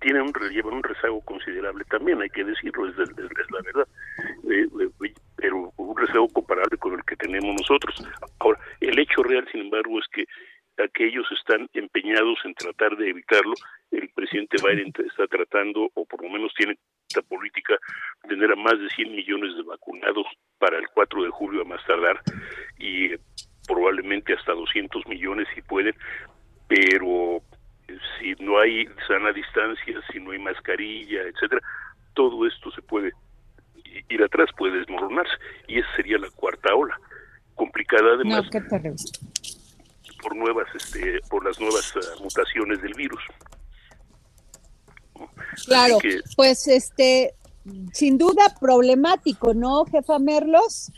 [0.01, 3.87] tienen un, llevan un rezago considerable también, hay que decirlo, es, la verdad.
[4.49, 7.95] Eh, eh, pero un rezago comparable con el que tenemos nosotros.
[8.39, 10.25] Ahora, el hecho real, sin embargo, es que
[10.77, 13.53] aquellos están empeñados en tratar de evitarlo.
[13.91, 17.77] El presidente Biden está tratando, o por lo menos tiene esta política,
[18.27, 20.25] tener a más de 100 millones de vacunados
[20.57, 22.21] para el 4 de julio a más tardar
[22.79, 23.09] y
[23.67, 25.93] probablemente hasta 200 millones si pueden,
[26.67, 27.41] pero
[28.19, 31.61] si no hay sana distancia, si no hay mascarilla, etcétera,
[32.13, 33.11] todo esto se puede
[34.09, 35.33] ir atrás, puede desmoronarse
[35.67, 36.97] y esa sería la cuarta ola,
[37.55, 38.49] complicada además
[40.21, 43.21] por nuevas, este, por las nuevas uh, mutaciones del virus.
[45.65, 45.99] Claro,
[46.35, 47.35] pues este,
[47.93, 50.91] sin duda problemático, ¿no, jefa Merlos?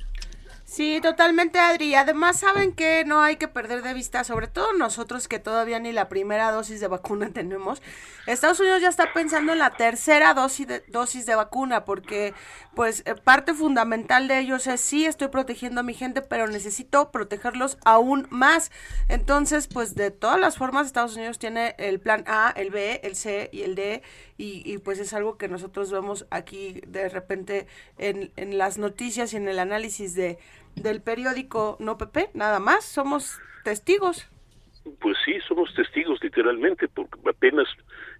[0.73, 1.93] Sí, totalmente, Adri.
[1.93, 5.91] Además, saben que no hay que perder de vista, sobre todo nosotros que todavía ni
[5.91, 7.79] la primera dosis de vacuna tenemos.
[8.25, 12.33] Estados Unidos ya está pensando en la tercera dosis de, dosis de vacuna, porque
[12.73, 17.11] pues eh, parte fundamental de ellos es sí, estoy protegiendo a mi gente, pero necesito
[17.11, 18.71] protegerlos aún más.
[19.09, 23.15] Entonces, pues de todas las formas, Estados Unidos tiene el plan A, el B, el
[23.15, 24.01] C y el D,
[24.39, 27.67] y, y pues es algo que nosotros vemos aquí de repente
[27.99, 30.39] en, en las noticias y en el análisis de
[30.75, 34.29] del periódico No Pepe, nada más, somos testigos.
[34.99, 37.67] Pues sí, somos testigos literalmente, porque apenas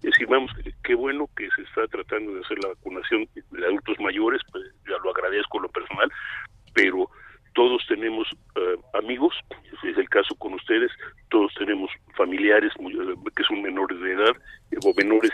[0.02, 4.40] estimamos que qué bueno que se está tratando de hacer la vacunación de adultos mayores,
[4.50, 6.10] pues ya lo agradezco lo personal,
[6.72, 7.10] pero
[7.54, 9.34] todos tenemos eh, amigos,
[9.82, 10.90] es el caso con ustedes,
[11.30, 14.32] todos tenemos familiares eh, que son menores de edad
[14.84, 15.30] o menores,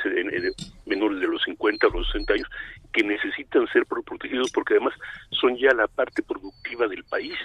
[0.86, 2.48] menores de los 50 o los 60 años
[2.92, 4.94] que necesitan ser protegidos porque además
[5.30, 7.38] son ya la parte productiva del país.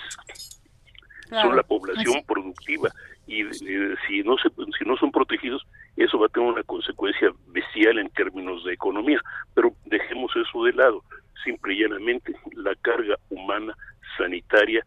[1.29, 2.89] Son la población productiva.
[3.25, 5.65] Y eh, si no se, si no son protegidos
[5.97, 9.21] eso va a tener una consecuencia bestial en términos de economía,
[9.53, 11.03] pero dejemos eso de lado,
[11.43, 13.76] simple y llanamente la carga humana
[14.17, 14.86] sanitaria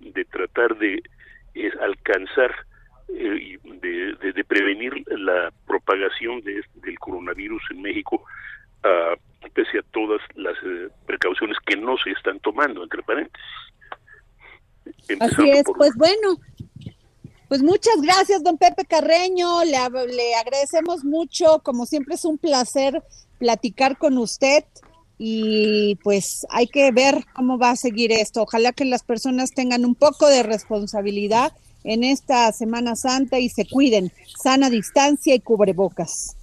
[0.00, 1.02] de tratar de
[1.80, 2.54] alcanzar
[3.08, 8.24] eh, de, de, prevenir la propagación de, del coronavirus en México
[8.84, 13.46] uh, pese a todas las eh, precauciones que no se están tomando, entre paréntesis.
[15.18, 16.38] Así es, pues bueno,
[17.48, 19.78] pues muchas gracias, don Pepe Carreño, le,
[20.14, 23.02] le agradecemos mucho, como siempre es un placer
[23.38, 24.64] platicar con usted
[25.22, 28.40] y pues hay que ver cómo va a seguir esto.
[28.40, 31.52] Ojalá que las personas tengan un poco de responsabilidad
[31.84, 34.10] en esta Semana Santa y se cuiden,
[34.42, 36.38] sana distancia y cubrebocas.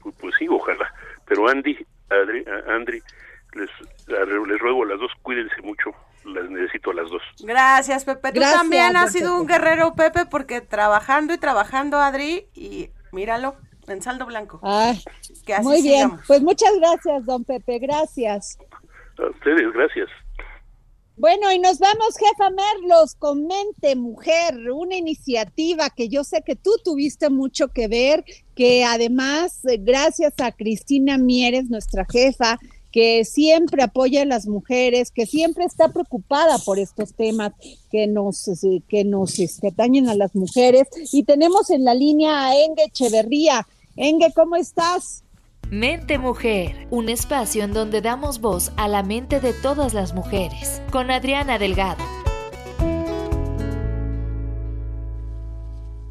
[0.00, 0.94] Pues, pues sí, ojalá.
[1.26, 1.76] Pero Andy,
[2.08, 3.02] Adri, Andri,
[3.54, 3.68] les,
[4.06, 5.90] les ruego a las dos, cuídense mucho,
[6.24, 7.22] las necesito a las dos.
[7.40, 8.30] Gracias, Pepe.
[8.30, 13.56] Tú también has sido un guerrero, Pepe, porque trabajando y trabajando, Adri, y míralo,
[13.88, 14.60] en saldo blanco.
[15.62, 18.58] muy bien, pues muchas gracias, don Pepe, gracias.
[19.18, 20.08] A ustedes, gracias.
[21.16, 26.56] Bueno, y nos vamos, jefa Merlos, con Mente Mujer, una iniciativa que yo sé que
[26.56, 28.24] tú tuviste mucho que ver,
[28.56, 32.58] que además, eh, gracias a Cristina Mieres, nuestra jefa,
[32.94, 37.52] que siempre apoya a las mujeres, que siempre está preocupada por estos temas
[37.92, 40.88] que nos, eh, que nos este, atañen a las mujeres.
[41.12, 43.66] Y tenemos en la línea a Enge Echeverría.
[43.96, 45.22] Enge, ¿cómo estás?
[45.70, 50.82] Mente Mujer, un espacio en donde damos voz a la mente de todas las mujeres,
[50.90, 52.02] con Adriana Delgado.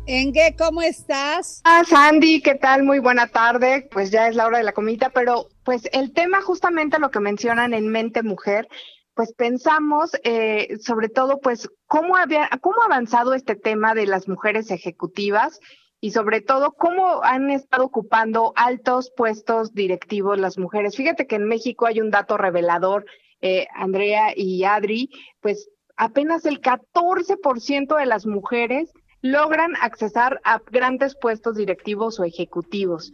[0.05, 1.59] Engue, ¿cómo estás?
[1.65, 2.83] Ah, Sandy, ¿qué tal?
[2.83, 3.89] Muy buena tarde.
[3.91, 7.19] Pues ya es la hora de la comida, pero pues el tema justamente lo que
[7.19, 8.69] mencionan en Mente Mujer,
[9.13, 14.29] pues pensamos eh, sobre todo pues cómo, había, cómo ha avanzado este tema de las
[14.29, 15.59] mujeres ejecutivas
[16.03, 20.97] y sobre todo cómo han estado ocupando altos puestos directivos las mujeres.
[20.97, 23.05] Fíjate que en México hay un dato revelador,
[23.39, 31.15] eh, Andrea y Adri, pues apenas el 14% de las mujeres logran accesar a grandes
[31.15, 33.13] puestos directivos o ejecutivos.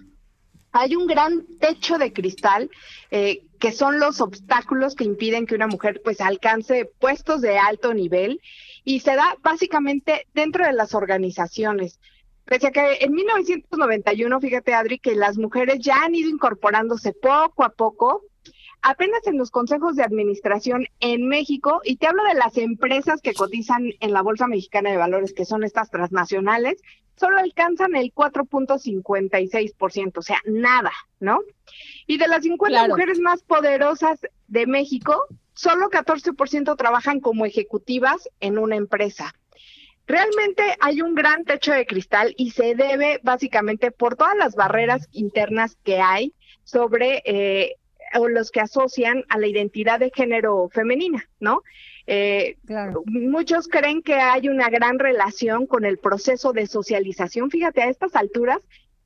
[0.71, 2.71] Hay un gran techo de cristal
[3.11, 7.93] eh, que son los obstáculos que impiden que una mujer pues alcance puestos de alto
[7.93, 8.41] nivel
[8.83, 11.99] y se da básicamente dentro de las organizaciones.
[12.49, 17.63] Pese a que en 1991, fíjate Adri, que las mujeres ya han ido incorporándose poco
[17.63, 18.23] a poco,
[18.81, 23.35] apenas en los consejos de administración en México, y te hablo de las empresas que
[23.35, 26.81] cotizan en la Bolsa Mexicana de Valores, que son estas transnacionales,
[27.15, 31.41] solo alcanzan el 4.56%, o sea, nada, ¿no?
[32.07, 38.57] Y de las 50 mujeres más poderosas de México, solo 14% trabajan como ejecutivas en
[38.57, 39.35] una empresa.
[40.09, 45.07] Realmente hay un gran techo de cristal y se debe básicamente por todas las barreras
[45.11, 46.33] internas que hay
[46.63, 47.75] sobre eh,
[48.15, 51.61] o los que asocian a la identidad de género femenina, ¿no?
[52.07, 52.57] Eh,
[53.05, 57.51] muchos creen que hay una gran relación con el proceso de socialización.
[57.51, 58.57] Fíjate, a estas alturas,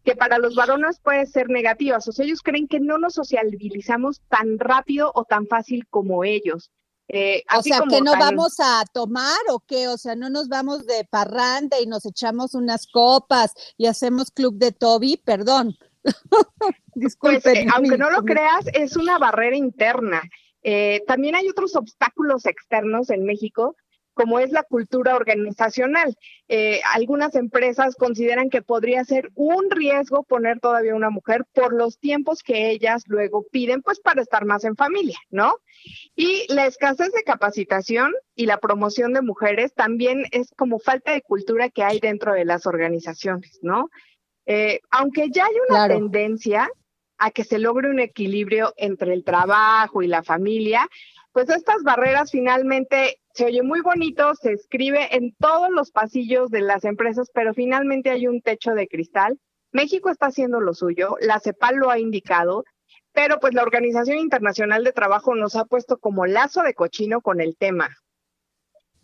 [0.06, 1.98] que para los varones puede ser negativa.
[1.98, 6.72] O sea, ellos creen que no nos socializamos tan rápido o tan fácil como ellos.
[7.10, 10.86] Eh, o sea, que no vamos a tomar o qué, o sea, no nos vamos
[10.86, 15.78] de parranda y nos echamos unas copas y hacemos club de Toby, perdón.
[16.96, 17.42] Disculpen.
[17.44, 20.22] Pues, eh, aunque no lo creas, es una barrera interna.
[20.64, 23.76] Eh, también hay otros obstáculos externos en México
[24.14, 26.16] como es la cultura organizacional.
[26.48, 32.00] Eh, algunas empresas consideran que podría ser un riesgo poner todavía una mujer por los
[32.00, 35.58] tiempos que ellas luego piden, pues para estar más en familia, ¿no?
[36.16, 41.22] Y la escasez de capacitación y la promoción de mujeres también es como falta de
[41.22, 43.90] cultura que hay dentro de las organizaciones, ¿no?
[44.46, 46.70] Eh, aunque ya hay una tendencia
[47.18, 50.90] a que se logre un equilibrio entre el trabajo y la familia,
[51.34, 56.62] pues estas barreras finalmente se oye muy bonito, se escribe en todos los pasillos de
[56.62, 59.40] las empresas, pero finalmente hay un techo de cristal.
[59.72, 62.64] México está haciendo lo suyo, la CEPAL lo ha indicado,
[63.12, 67.42] pero pues la Organización Internacional de Trabajo nos ha puesto como lazo de cochino con
[67.42, 67.90] el tema.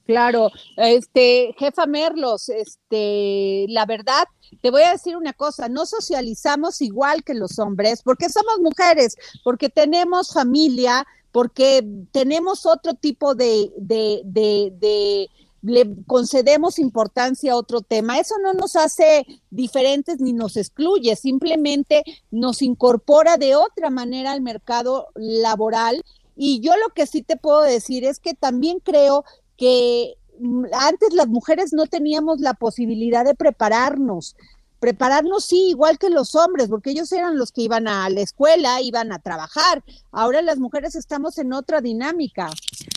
[0.05, 4.23] Claro, este, jefa Merlos, este, la verdad,
[4.59, 9.15] te voy a decir una cosa, no socializamos igual que los hombres, porque somos mujeres,
[9.43, 15.29] porque tenemos familia, porque tenemos otro tipo de, de, de,
[15.61, 18.17] le concedemos importancia a otro tema.
[18.17, 24.41] Eso no nos hace diferentes ni nos excluye, simplemente nos incorpora de otra manera al
[24.41, 26.01] mercado laboral.
[26.35, 29.25] Y yo lo que sí te puedo decir es que también creo
[29.57, 34.35] que mm, antes las mujeres no teníamos la posibilidad de prepararnos
[34.79, 38.81] prepararnos sí, igual que los hombres, porque ellos eran los que iban a la escuela,
[38.81, 39.83] iban a trabajar.
[40.11, 42.49] Ahora las mujeres estamos en otra dinámica,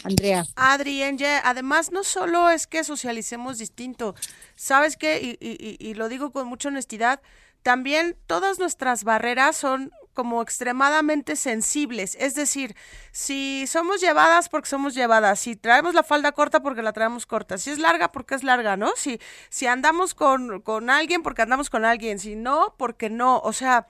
[0.05, 0.47] Andrea.
[0.57, 1.03] Adri,
[1.45, 4.15] además no solo es que socialicemos distinto,
[4.57, 5.37] ¿sabes qué?
[5.41, 7.21] Y, y, y lo digo con mucha honestidad,
[7.63, 12.17] también todas nuestras barreras son como extremadamente sensibles.
[12.21, 12.75] Es decir,
[13.11, 17.59] si somos llevadas porque somos llevadas, si traemos la falda corta porque la traemos corta,
[17.59, 18.93] si es larga porque es larga, ¿no?
[18.97, 23.39] Si, si andamos con, con alguien porque andamos con alguien, si no, porque no.
[23.41, 23.87] O sea,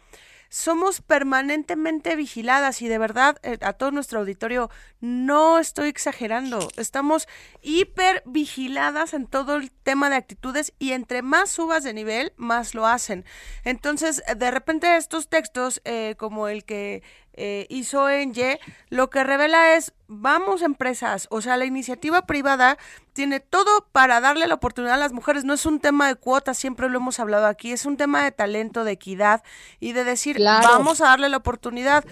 [0.53, 4.69] somos permanentemente vigiladas y de verdad eh, a todo nuestro auditorio
[5.01, 7.27] no estoy exagerando, estamos
[7.63, 12.75] hiper vigiladas en todo el tema de actitudes y entre más subas de nivel, más
[12.75, 13.25] lo hacen.
[13.65, 17.03] Entonces, de repente estos textos, eh, como el que
[17.35, 18.59] eh, hizo en Y,
[18.91, 22.77] lo que revela es, vamos empresas, o sea, la iniciativa privada
[23.13, 26.59] tiene todo para darle la oportunidad a las mujeres, no es un tema de cuotas,
[26.59, 29.43] siempre lo hemos hablado aquí, es un tema de talento, de equidad
[29.81, 32.05] y de decir, vamos a darle la oportunidad.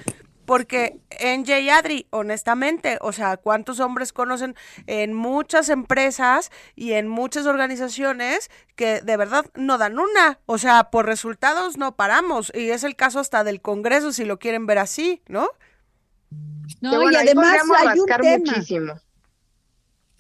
[0.51, 1.79] Porque en J.
[1.79, 4.57] Adri, honestamente, o sea, ¿cuántos hombres conocen
[4.89, 10.41] en muchas empresas y en muchas organizaciones que de verdad no dan una?
[10.47, 12.51] O sea, por resultados no paramos.
[12.53, 15.51] Y es el caso hasta del Congreso, si lo quieren ver así, ¿no?
[16.81, 18.39] No, y además hay un tema.
[18.39, 18.95] Muchísimo.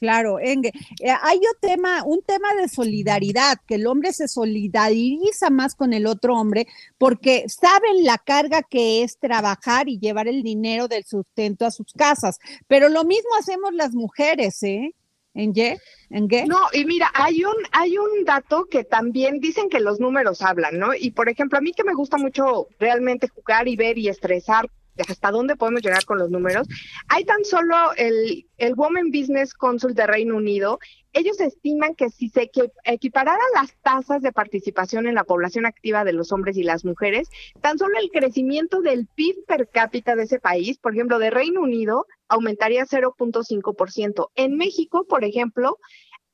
[0.01, 0.73] Claro, Enge.
[1.01, 5.93] Eh, hay un tema, un tema de solidaridad, que el hombre se solidariza más con
[5.93, 11.05] el otro hombre porque saben la carga que es trabajar y llevar el dinero del
[11.05, 12.39] sustento a sus casas.
[12.67, 14.95] Pero lo mismo hacemos las mujeres, ¿eh?
[15.35, 15.79] ¿En qué?
[16.09, 16.47] ¿En qué?
[16.47, 20.79] No, y mira, hay un, hay un dato que también dicen que los números hablan,
[20.79, 20.95] ¿no?
[20.95, 24.71] Y por ejemplo, a mí que me gusta mucho realmente jugar y ver y estresar
[25.09, 26.67] hasta dónde podemos llegar con los números.
[27.09, 30.79] Hay tan solo el, el Women Business Council de Reino Unido,
[31.13, 32.51] ellos estiman que si se
[32.85, 37.29] equipararan las tasas de participación en la población activa de los hombres y las mujeres,
[37.61, 41.63] tan solo el crecimiento del PIB per cápita de ese país, por ejemplo, de Reino
[41.63, 44.29] Unido, aumentaría 0.5%.
[44.37, 45.79] En México, por ejemplo,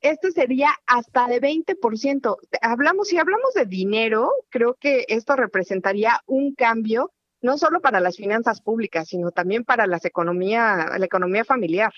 [0.03, 2.37] este sería hasta de 20%.
[2.61, 7.13] Hablamos, si hablamos de dinero, creo que esto representaría un cambio
[7.43, 11.93] no solo para las finanzas públicas, sino también para las economía, la economía familiar.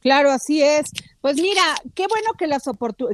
[0.00, 0.90] Claro, así es.
[1.20, 1.62] Pues mira,
[1.94, 2.64] qué bueno que las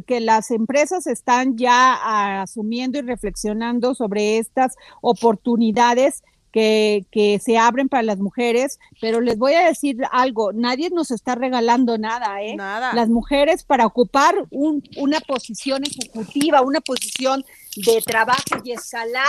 [0.06, 6.22] que las empresas están ya asumiendo y reflexionando sobre estas oportunidades
[6.52, 11.10] que, que se abren para las mujeres, pero les voy a decir algo, nadie nos
[11.10, 12.54] está regalando nada, ¿eh?
[12.54, 12.94] Nada.
[12.94, 19.24] Las mujeres para ocupar un, una posición ejecutiva, una posición de trabajo y escalar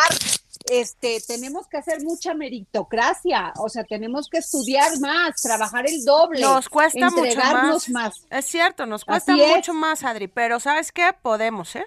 [0.66, 6.42] este, tenemos que hacer mucha meritocracia, o sea, tenemos que estudiar más, trabajar el doble.
[6.42, 8.14] Nos cuesta mucho más.
[8.30, 11.12] Es cierto, nos cuesta mucho más, Adri, pero ¿sabes qué?
[11.22, 11.86] Podemos, ¿eh?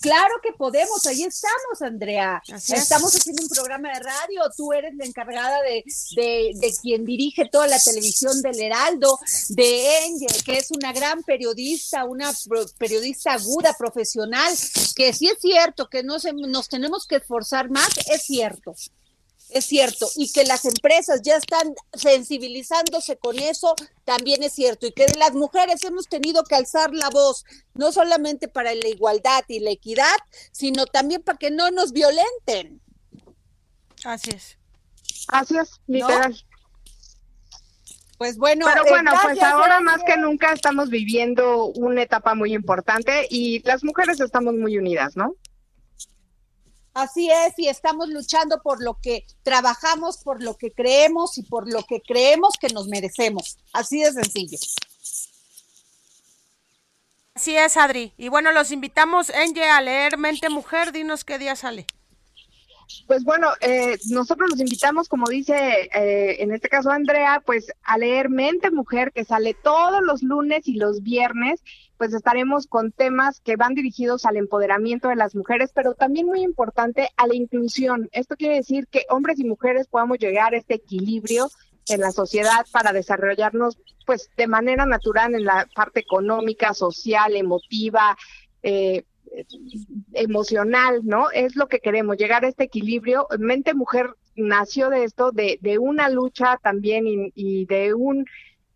[0.00, 2.42] Claro que podemos, ahí estamos, Andrea.
[2.46, 5.84] estamos haciendo un programa de radio, tú eres la encargada de,
[6.16, 9.18] de, quien dirige toda la televisión del Heraldo,
[9.50, 12.32] de Angel, que es una gran periodista, una
[12.78, 14.54] periodista aguda, profesional,
[14.96, 16.16] que sí es cierto que no
[16.48, 18.74] nos tenemos que esforzar más, es cierto,
[19.52, 23.74] es cierto, y que las empresas ya están sensibilizándose con eso,
[24.04, 27.44] también es cierto, y que las mujeres hemos tenido que alzar la voz,
[27.74, 30.16] no solamente para la igualdad y la equidad,
[30.52, 32.80] sino también para que no nos violenten.
[34.04, 34.58] Así es.
[35.28, 36.36] Así es, literal.
[38.18, 42.52] Pues bueno, pero eh, bueno, pues ahora más que nunca estamos viviendo una etapa muy
[42.52, 45.36] importante y las mujeres estamos muy unidas, ¿no?
[46.92, 51.72] Así es, y estamos luchando por lo que trabajamos, por lo que creemos y por
[51.72, 53.58] lo que creemos que nos merecemos.
[53.72, 54.58] Así de sencillo.
[57.34, 58.12] Así es, Adri.
[58.18, 60.92] Y bueno, los invitamos, Enge, a leer Mente Mujer.
[60.92, 61.86] Dinos qué día sale.
[63.06, 67.98] Pues bueno, eh, nosotros los invitamos, como dice eh, en este caso Andrea, pues a
[67.98, 71.62] leer Mente Mujer, que sale todos los lunes y los viernes,
[71.96, 76.42] pues estaremos con temas que van dirigidos al empoderamiento de las mujeres, pero también muy
[76.42, 78.08] importante a la inclusión.
[78.12, 81.50] Esto quiere decir que hombres y mujeres podamos llegar a este equilibrio
[81.88, 88.16] en la sociedad para desarrollarnos pues de manera natural en la parte económica, social, emotiva,
[88.62, 89.04] eh,
[90.12, 91.30] emocional, ¿no?
[91.30, 93.26] Es lo que queremos, llegar a este equilibrio.
[93.38, 98.24] Mente Mujer nació de esto, de, de una lucha también y, de un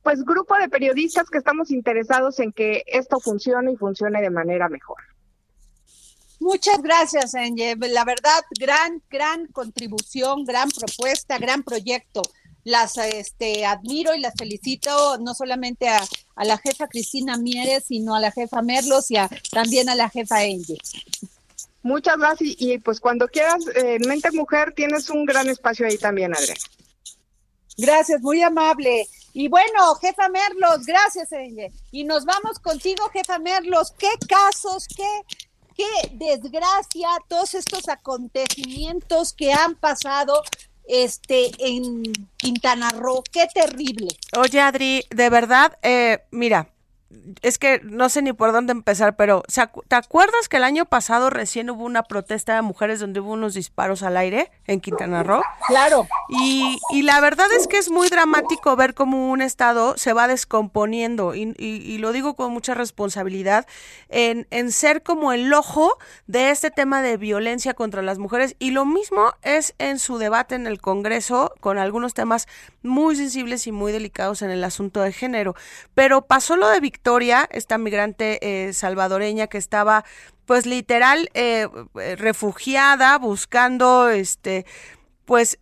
[0.03, 4.69] pues grupo de periodistas que estamos interesados en que esto funcione y funcione de manera
[4.69, 4.99] mejor.
[6.41, 7.75] Muchas gracias, Enge.
[7.89, 12.21] La verdad, gran, gran contribución, gran propuesta, gran proyecto
[12.65, 16.03] las este, admiro y las felicito no solamente a,
[16.37, 19.17] la jefa Cristina Mieres, sino a la jefa Merlos y
[19.51, 20.79] también a la jefa Enge.
[21.83, 26.35] Muchas gracias y, pues cuando quieras, en Mente Mujer tienes un gran espacio ahí también,
[26.35, 26.57] Adrián.
[27.77, 29.07] Gracias, muy amable.
[29.35, 31.73] Y bueno, jefa Merlos, gracias, Enge.
[31.93, 33.93] Y nos vamos contigo, jefa Merlos.
[33.99, 35.05] ¿Qué casos, qué,
[35.77, 40.43] qué desgracia, todos estos acontecimientos que han pasado
[40.89, 42.03] este en
[42.37, 43.23] Quintana Roo.
[43.33, 44.09] Qué terrible.
[44.37, 46.69] Oye, Adri, de verdad, eh, mira,
[47.43, 49.43] es que no sé ni por dónde empezar, pero
[49.89, 53.55] ¿te acuerdas que el año pasado recién hubo una protesta de mujeres donde hubo unos
[53.55, 55.43] disparos al aire en Quintana Roo?
[55.67, 56.07] Claro.
[56.29, 60.29] Y, y la verdad es que es muy dramático ver cómo un estado se va
[60.29, 63.67] descomponiendo, y, y, lo digo con mucha responsabilidad,
[64.09, 65.97] en, en ser como el ojo
[66.27, 68.57] de este tema de violencia contra las mujeres.
[68.59, 72.47] Y lo mismo es en su debate en el Congreso con algunos temas
[72.83, 75.55] muy sensibles y muy delicados en el asunto de género.
[75.95, 77.04] Pero pasó lo de Victoria,
[77.51, 80.05] esta migrante eh, salvadoreña que estaba
[80.47, 81.69] pues literal eh,
[82.17, 84.65] refugiada buscando este
[85.25, 85.59] pues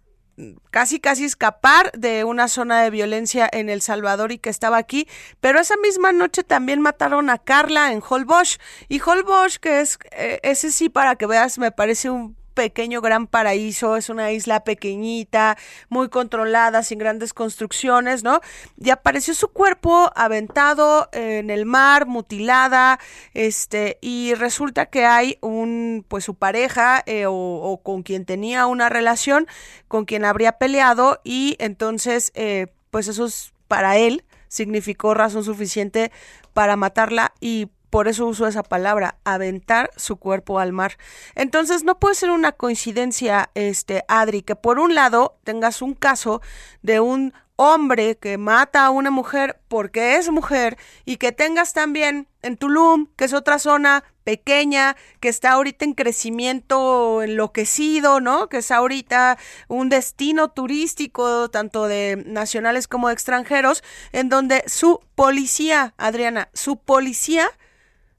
[0.71, 5.07] casi casi escapar de una zona de violencia en El Salvador y que estaba aquí,
[5.41, 8.59] pero esa misma noche también mataron a Carla en Holbox.
[8.89, 13.27] Y Holbox que es eh, ese sí para que veas me parece un pequeño gran
[13.27, 15.57] paraíso, es una isla pequeñita,
[15.89, 18.41] muy controlada, sin grandes construcciones, ¿no?
[18.77, 22.99] Y apareció su cuerpo aventado en el mar, mutilada,
[23.35, 28.89] este, y resulta que hay un, pues su pareja eh, o, con quien tenía una
[28.89, 29.47] relación,
[29.89, 36.13] con quien habría peleado, y entonces, eh, pues eso es para él significó razón suficiente
[36.53, 40.97] para matarla y por eso uso esa palabra, aventar su cuerpo al mar.
[41.35, 46.41] Entonces no puede ser una coincidencia, este, Adri, que por un lado tengas un caso
[46.81, 52.29] de un hombre que mata a una mujer porque es mujer y que tengas también
[52.41, 58.49] en Tulum, que es otra zona pequeña, que está ahorita en crecimiento enloquecido, ¿no?
[58.49, 59.37] Que es ahorita
[59.69, 66.79] un destino turístico tanto de nacionales como de extranjeros, en donde su policía, Adriana, su
[66.79, 67.51] policía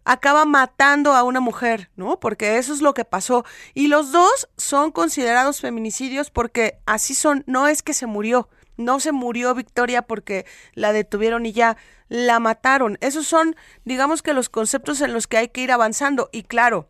[0.05, 2.19] acaba matando a una mujer, ¿no?
[2.19, 3.45] Porque eso es lo que pasó.
[3.73, 8.99] Y los dos son considerados feminicidios porque así son, no es que se murió, no
[8.99, 11.77] se murió Victoria porque la detuvieron y ya
[12.09, 12.97] la mataron.
[13.01, 16.29] Esos son, digamos que los conceptos en los que hay que ir avanzando.
[16.31, 16.87] Y claro,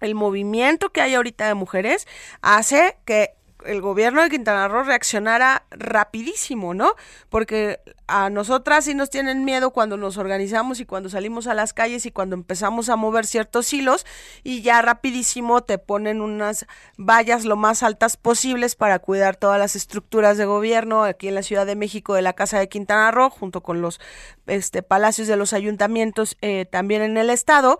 [0.00, 2.06] el movimiento que hay ahorita de mujeres
[2.42, 3.34] hace que
[3.66, 6.94] el gobierno de Quintana Roo reaccionara rapidísimo, ¿no?
[7.28, 11.72] Porque a nosotras sí nos tienen miedo cuando nos organizamos y cuando salimos a las
[11.72, 14.04] calles y cuando empezamos a mover ciertos hilos
[14.42, 16.66] y ya rapidísimo te ponen unas
[16.98, 21.42] vallas lo más altas posibles para cuidar todas las estructuras de gobierno aquí en la
[21.42, 24.00] Ciudad de México de la Casa de Quintana Roo junto con los
[24.46, 27.78] este, palacios de los ayuntamientos eh, también en el estado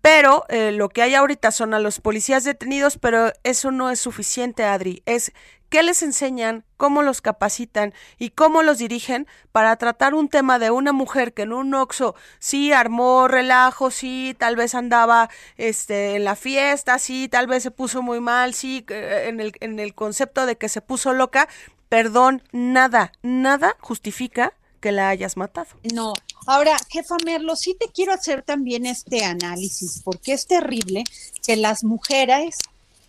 [0.00, 4.00] pero eh, lo que hay ahorita son a los policías detenidos, pero eso no es
[4.00, 5.02] suficiente, Adri.
[5.06, 5.32] Es
[5.68, 10.70] qué les enseñan, cómo los capacitan y cómo los dirigen para tratar un tema de
[10.70, 16.24] una mujer que en un oxo sí armó relajo, sí, tal vez andaba este, en
[16.24, 20.46] la fiesta, sí, tal vez se puso muy mal, sí, en el, en el concepto
[20.46, 21.48] de que se puso loca.
[21.88, 25.68] Perdón, nada, nada justifica que la hayas matado.
[25.94, 26.12] No,
[26.48, 31.04] ahora, jefa Merlo, sí te quiero hacer también este análisis, porque es terrible
[31.44, 32.56] que las mujeres,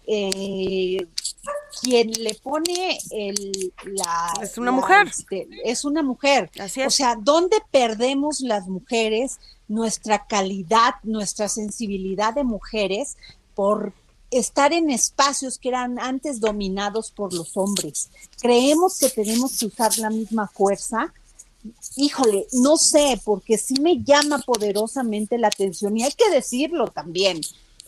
[0.06, 1.08] eh,
[1.82, 4.34] quien le pone el, la...
[4.42, 5.08] Es una mujer.
[5.08, 6.52] Este, es una mujer.
[6.60, 6.88] Así es.
[6.88, 13.16] O sea, ¿dónde perdemos las mujeres nuestra calidad, nuestra sensibilidad de mujeres
[13.56, 13.94] por
[14.32, 18.10] estar en espacios que eran antes dominados por los hombres.
[18.42, 21.14] Creemos que tenemos que usar la misma fuerza
[21.95, 27.41] híjole, no sé, porque sí me llama poderosamente la atención y hay que decirlo también.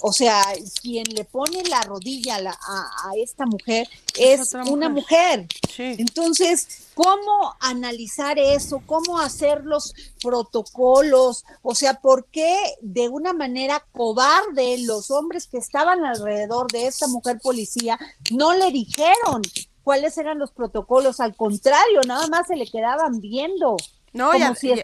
[0.03, 0.41] O sea,
[0.81, 5.47] quien le pone la rodilla a, esta mujer es, una mujer.
[5.77, 8.81] Entonces, ¿cómo analizar eso?
[8.85, 11.45] ¿Cómo hacer los protocolos?
[11.61, 17.07] O sea, ¿por qué de una manera cobarde los hombres que estaban alrededor de esta
[17.07, 17.99] mujer policía
[18.31, 19.43] no le dijeron
[19.83, 23.77] cuáles eran los protocolos, al contrario, nada más se le quedaban viendo.
[24.13, 24.41] No, y,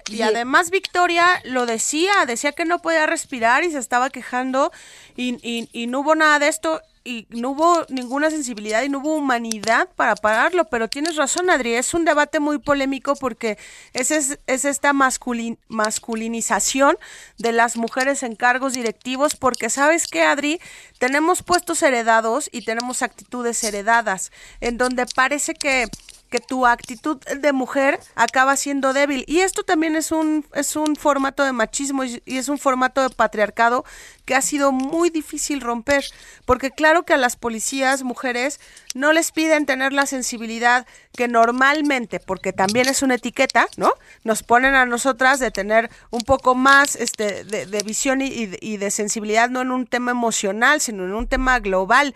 [0.09, 4.71] y, además Victoria lo decía, decía que no podía respirar y se estaba quejando
[5.17, 8.99] y, y, y no hubo nada de esto y no hubo ninguna sensibilidad y no
[8.99, 13.57] hubo humanidad para pararlo, pero tienes razón, Adri, es un debate muy polémico porque
[13.93, 16.97] es, es, esta masculinización
[17.37, 20.59] de las mujeres en cargos directivos, porque sabes que, Adri,
[20.99, 25.87] tenemos puestos heredados y tenemos actitudes heredadas, en donde parece que
[26.30, 29.23] que tu actitud de mujer acaba siendo débil.
[29.28, 33.09] Y esto también es un, es un formato de machismo y, es un formato de
[33.09, 33.86] patriarcado
[34.25, 36.05] que ha sido muy difícil romper.
[36.45, 38.59] Porque claro que a las policías mujeres
[38.93, 43.93] no les piden tener la sensibilidad que normalmente, porque también es una etiqueta, ¿no?
[44.23, 49.49] Nos ponen a nosotras de tener un poco más este, de, visión y de sensibilidad,
[49.49, 52.13] no en un tema emocional, sino en un tema global.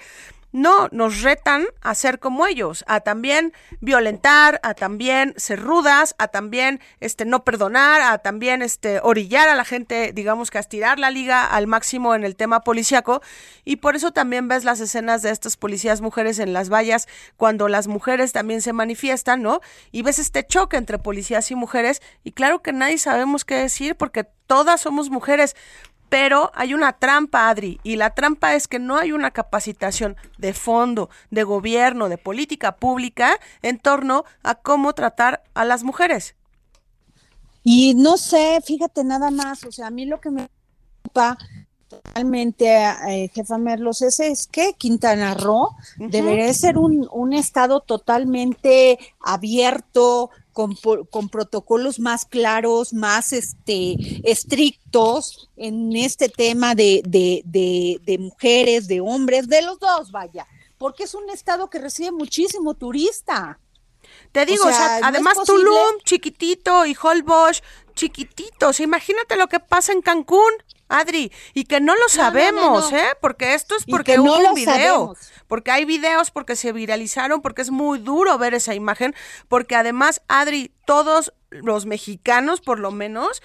[0.53, 6.27] No, nos retan a ser como ellos, a también violentar, a también ser rudas, a
[6.27, 10.99] también este no perdonar, a también este orillar a la gente, digamos que a estirar
[10.99, 13.21] la liga al máximo en el tema policíaco
[13.63, 17.69] y por eso también ves las escenas de estas policías mujeres en las vallas cuando
[17.69, 19.61] las mujeres también se manifiestan, ¿no?
[19.91, 23.95] Y ves este choque entre policías y mujeres y claro que nadie sabemos qué decir
[23.95, 25.55] porque todas somos mujeres,
[26.11, 30.51] pero hay una trampa, Adri, y la trampa es que no hay una capacitación de
[30.51, 36.35] fondo, de gobierno, de política pública en torno a cómo tratar a las mujeres.
[37.63, 40.49] Y no sé, fíjate nada más, o sea, a mí lo que me
[41.01, 41.37] preocupa
[41.87, 42.67] totalmente,
[43.07, 50.29] eh, jefa Merlos, es, es que Quintana Roo debería ser un, un estado totalmente abierto,
[50.53, 50.75] con,
[51.09, 59.01] con, protocolos más claros, más este, estrictos en este tema de, de, de, mujeres, de
[59.01, 60.45] hombres, de los dos, vaya,
[60.77, 63.59] porque es un estado que recibe muchísimo turista.
[64.31, 64.63] Te digo,
[65.03, 67.61] además Tulum, chiquitito, y Holbox,
[67.95, 68.79] chiquititos.
[68.79, 70.51] Imagínate lo que pasa en Cancún.
[70.91, 73.11] Adri, y que no lo sabemos, ¿eh?
[73.21, 75.15] Porque esto es porque hubo un video,
[75.51, 79.13] porque hay videos, porque se viralizaron, porque es muy duro ver esa imagen,
[79.49, 83.43] porque además, Adri, todos los mexicanos, por lo menos,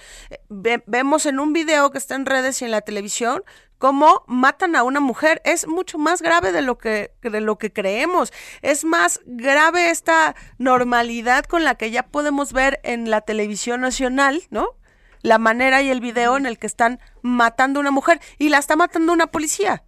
[0.48, 3.42] vemos en un video que está en redes y en la televisión
[3.78, 5.42] cómo matan a una mujer.
[5.44, 8.32] Es mucho más grave de lo que, de lo que creemos.
[8.62, 14.44] Es más grave esta normalidad con la que ya podemos ver en la televisión nacional,
[14.50, 14.76] ¿no?
[15.22, 18.58] la manera y el video en el que están matando a una mujer y la
[18.58, 19.82] está matando una policía.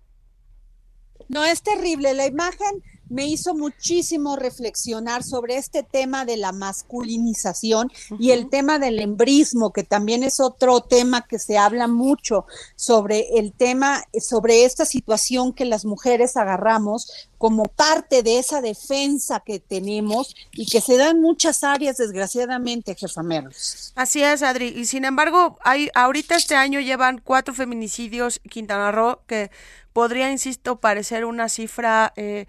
[1.28, 2.14] No, es terrible.
[2.14, 8.78] La imagen me hizo muchísimo reflexionar sobre este tema de la masculinización y el tema
[8.78, 14.64] del embrismo, que también es otro tema que se habla mucho sobre el tema, sobre
[14.64, 20.80] esta situación que las mujeres agarramos como parte de esa defensa que tenemos y que
[20.80, 23.92] se da en muchas áreas, desgraciadamente, jefa Merlos.
[23.94, 24.68] Así es, Adri.
[24.68, 29.50] Y sin embargo, hay, ahorita este año llevan cuatro feminicidios Quintana Roo, que
[29.98, 32.12] podría, insisto, parecer una cifra...
[32.14, 32.46] Eh,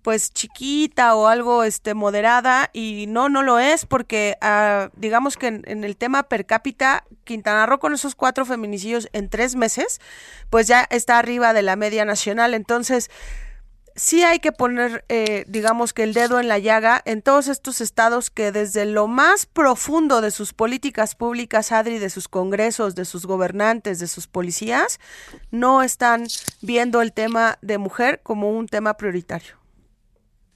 [0.00, 5.48] pues chiquita o algo este moderada y no no lo es porque ah, digamos que
[5.48, 10.00] en, el tema per cápita Quintana Roo con esos cuatro feminicidios en tres meses
[10.48, 12.54] pues ya está arriba de la media nacional.
[12.54, 13.10] Entonces
[13.96, 17.80] sí hay que poner, eh, digamos que el dedo en la llaga en todos estos
[17.80, 23.04] estados que desde lo más profundo de sus políticas públicas, Adri, de sus congresos, de
[23.04, 25.00] sus gobernantes, de sus policías,
[25.50, 26.26] no están
[26.60, 29.56] viendo el tema de mujer como un tema prioritario.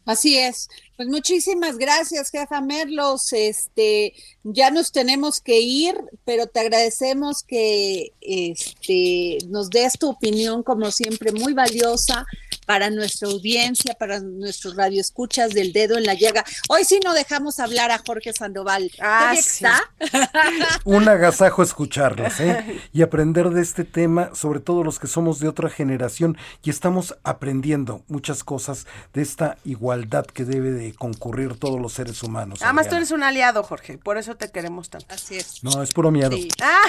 [0.07, 0.69] Así es.
[0.97, 3.33] Pues muchísimas gracias, jefa Merlos.
[3.33, 10.63] Este, ya nos tenemos que ir, pero te agradecemos que este, nos des tu opinión,
[10.63, 12.27] como siempre, muy valiosa
[12.71, 16.45] para nuestra audiencia, para nuestros radioescuchas del dedo en la llaga.
[16.69, 18.93] Hoy sí no dejamos hablar a Jorge Sandoval.
[19.01, 19.83] Ah, está?
[20.85, 22.81] Un agasajo escucharlas ¿eh?
[22.93, 27.17] y aprender de este tema, sobre todo los que somos de otra generación y estamos
[27.25, 32.61] aprendiendo muchas cosas de esta igualdad que debe de concurrir todos los seres humanos.
[32.63, 35.13] Además, tú eres un aliado, Jorge, por eso te queremos tanto.
[35.13, 35.65] Así es.
[35.65, 36.37] No, es puro miedo.
[36.63, 36.83] Ah.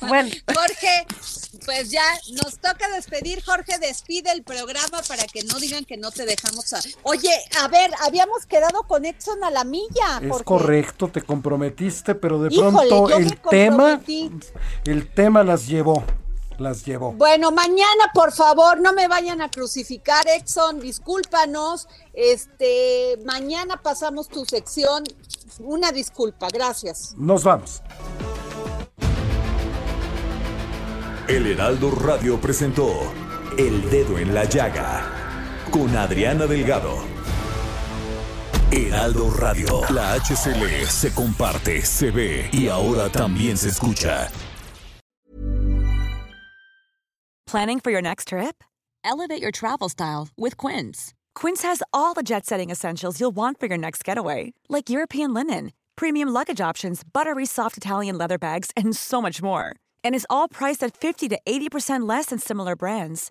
[0.08, 0.28] bueno.
[0.52, 1.06] Jorge,
[1.64, 2.02] pues ya
[2.42, 3.44] nos toca despedir.
[3.44, 6.72] Jorge, despide el programa para que no digan que no te dejamos.
[6.72, 6.80] A...
[7.02, 7.30] Oye,
[7.60, 10.20] a ver, habíamos quedado con Exxon a la milla.
[10.22, 14.00] Es correcto, te comprometiste, pero de pronto el tema,
[14.84, 16.04] el tema las llevó.
[16.58, 17.12] Las llevó.
[17.12, 21.88] Bueno, mañana, por favor, no me vayan a crucificar, Exxon, discúlpanos.
[22.12, 25.04] Este, mañana pasamos tu sección.
[25.60, 27.14] Una disculpa, gracias.
[27.16, 27.82] Nos vamos.
[31.28, 32.90] El Heraldo Radio presentó
[33.60, 35.02] el Dedo en la Llaga
[35.70, 36.96] con Adriana Delgado.
[38.72, 44.30] Heraldo Radio, la HCL se comparte, se ve y ahora también se escucha.
[47.46, 48.64] Planning for your next trip?
[49.04, 51.12] Elevate your travel style with Quince.
[51.34, 55.34] Quince has all the jet setting essentials you'll want for your next getaway, like European
[55.34, 59.74] linen, premium luggage options, buttery soft Italian leather bags, and so much more.
[60.02, 63.30] And is all priced at 50 to 80% less than similar brands.